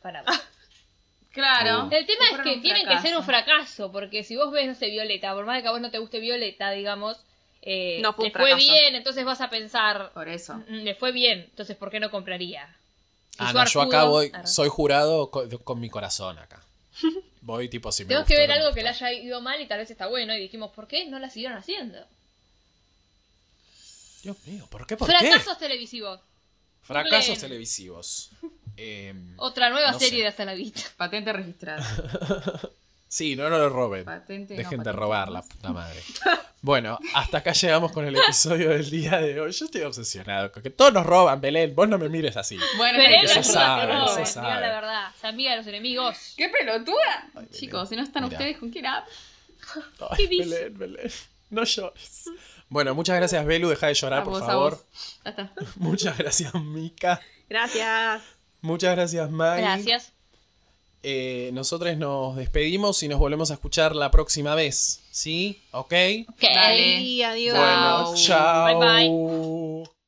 Para... 0.03 0.25
Claro. 1.33 1.85
Uh. 1.87 1.94
El 1.94 2.07
tema 2.07 2.25
es 2.33 2.38
que 2.40 2.57
tienen 2.57 2.88
que 2.88 2.98
ser 2.98 3.16
un 3.16 3.22
fracaso. 3.22 3.92
porque 3.92 4.25
si 4.25 4.35
vos 4.35 4.51
ves, 4.51 4.66
no 4.66 4.75
sé, 4.75 4.90
Violeta, 4.90 5.33
por 5.33 5.46
más 5.46 5.57
de 5.59 5.62
que 5.62 5.68
a 5.68 5.70
vos 5.70 5.81
no 5.81 5.92
te 5.92 5.98
guste 5.98 6.18
Violeta, 6.18 6.72
digamos, 6.72 7.16
eh, 7.62 8.01
No 8.03 8.12
fue 8.14 8.25
un 8.25 8.33
le 8.33 8.38
fue 8.38 8.48
fracaso. 8.51 8.72
bien, 8.72 8.94
entonces 8.96 9.25
vas 9.25 9.40
a 9.40 9.48
pensar, 9.48 10.11
Por 10.12 10.29
eso. 10.29 10.55
"Mm, 10.68 10.83
le 10.83 10.94
fue 10.96 11.12
bien, 11.12 11.38
entonces 11.51 11.77
¿por 11.77 11.92
qué 11.92 12.01
no 12.01 12.11
compraría? 12.11 12.64
Y 13.35 13.37
Ah, 13.38 13.53
no, 13.53 13.64
yo 13.64 13.81
acá 13.81 14.05
voy, 14.05 14.33
soy 14.44 14.68
jurado 14.68 15.31
con, 15.31 15.48
con 15.59 15.79
mi 15.81 15.88
corazón 15.88 16.37
acá. 16.40 16.61
Voy 17.42 17.68
tipo 17.68 17.90
si 17.92 18.05
me 18.05 18.09
Tenemos 18.09 18.26
gustó 18.28 18.35
que 18.35 18.40
ver 18.40 18.48
no 18.50 18.55
algo 18.55 18.74
que 18.74 18.83
le 18.83 18.88
haya 18.88 19.12
ido 19.12 19.40
mal 19.40 19.61
y 19.61 19.66
tal 19.66 19.78
vez 19.78 19.90
está 19.90 20.07
bueno, 20.07 20.35
y 20.35 20.40
dijimos, 20.40 20.70
¿por 20.72 20.87
qué 20.87 21.07
no 21.07 21.18
la 21.18 21.28
siguieron 21.28 21.59
haciendo? 21.59 21.98
Dios 24.22 24.37
mío, 24.46 24.66
¿por 24.70 24.87
qué? 24.87 24.96
¿Por 24.96 25.09
Fracasos 25.09 25.55
qué? 25.59 25.64
televisivos. 25.64 26.20
Fracasos 26.83 27.38
televisivos. 27.38 28.31
Em, 28.76 29.35
Otra 29.38 29.70
nueva 29.70 29.90
No 29.92 29.98
serie 29.98 30.18
sé. 30.18 30.22
de 30.22 30.28
Hasta 30.28 30.44
la 30.44 30.55
Vista. 30.55 30.83
Patente 30.96 31.33
registrada. 31.33 31.85
sí, 33.09 33.35
no, 33.37 33.50
no 33.50 33.59
lo 33.59 33.68
roben. 33.68 34.05
Patente, 34.05 34.55
no, 34.55 34.59
Dejen 34.59 34.83
de 34.83 34.92
robar, 34.92 35.28
la 35.31 35.42
puta 35.42 35.72
madre. 35.72 36.00
Bueno, 36.62 36.96
hasta 37.14 37.38
acá 37.38 37.53
llegamos 37.53 37.90
con 37.90 38.07
el 38.07 38.14
episodio 38.16 38.70
del 38.70 38.88
día 38.88 39.18
de 39.18 39.40
hoy. 39.40 39.51
Yo 39.51 39.64
estoy 39.64 39.83
obsesionado 39.83 40.53
con 40.53 40.62
que 40.62 40.70
todos 40.70 40.92
nos 40.92 41.05
roban, 41.05 41.40
Belén. 41.40 41.75
Vos 41.75 41.88
no 41.88 41.98
me 41.98 42.09
mires 42.09 42.37
así. 42.37 42.57
Bueno, 42.77 42.98
eso 43.03 43.42
sabe, 43.42 43.92
la 43.92 44.61
verdad, 44.61 45.11
se 45.20 45.27
amiga 45.27 45.51
de 45.51 45.57
los 45.59 45.66
enemigos. 45.66 46.35
¡Qué 46.37 46.48
pelotuda! 46.48 46.94
Ay, 47.25 47.31
Belén, 47.35 47.51
Chicos, 47.51 47.88
si 47.88 47.96
no 47.96 48.03
están 48.05 48.22
mira. 48.25 48.37
ustedes, 48.38 48.59
¿con 48.59 48.70
quién 48.70 48.87
hablan? 48.87 49.09
Belén, 50.31 50.79
Belén. 50.79 51.11
No 51.51 51.64
llores. 51.64 52.31
Bueno, 52.68 52.94
muchas 52.94 53.16
gracias, 53.16 53.44
Belu. 53.44 53.68
Deja 53.68 53.88
de 53.88 53.94
llorar, 53.94 54.20
A 54.20 54.25
por 54.25 54.33
vos, 54.35 54.42
a 54.42 54.46
favor. 54.46 54.70
vos. 54.72 55.18
Ya 55.25 55.31
está. 55.31 55.53
Muchas 55.77 56.16
gracias, 56.16 56.55
Mika. 56.55 57.20
Gracias. 57.48 58.22
Muchas 58.61 58.94
gracias, 58.96 59.31
Maggie. 59.31 59.62
Gracias. 59.62 60.12
Eh, 61.03 61.51
nosotros 61.53 61.97
nos 61.97 62.37
despedimos 62.37 63.03
y 63.03 63.09
nos 63.09 63.19
volvemos 63.19 63.51
a 63.51 63.55
escuchar 63.55 63.97
la 63.97 64.11
próxima 64.11 64.55
vez. 64.55 65.01
¿Sí? 65.11 65.61
¿Ok? 65.73 65.93
Ok. 66.29 66.43
Dale. 66.43 66.99
Sí, 67.01 67.23
adiós. 67.23 67.59
Bueno, 67.59 68.15
chao. 68.15 68.79
Bye, 68.79 69.09
bye. 69.09 70.02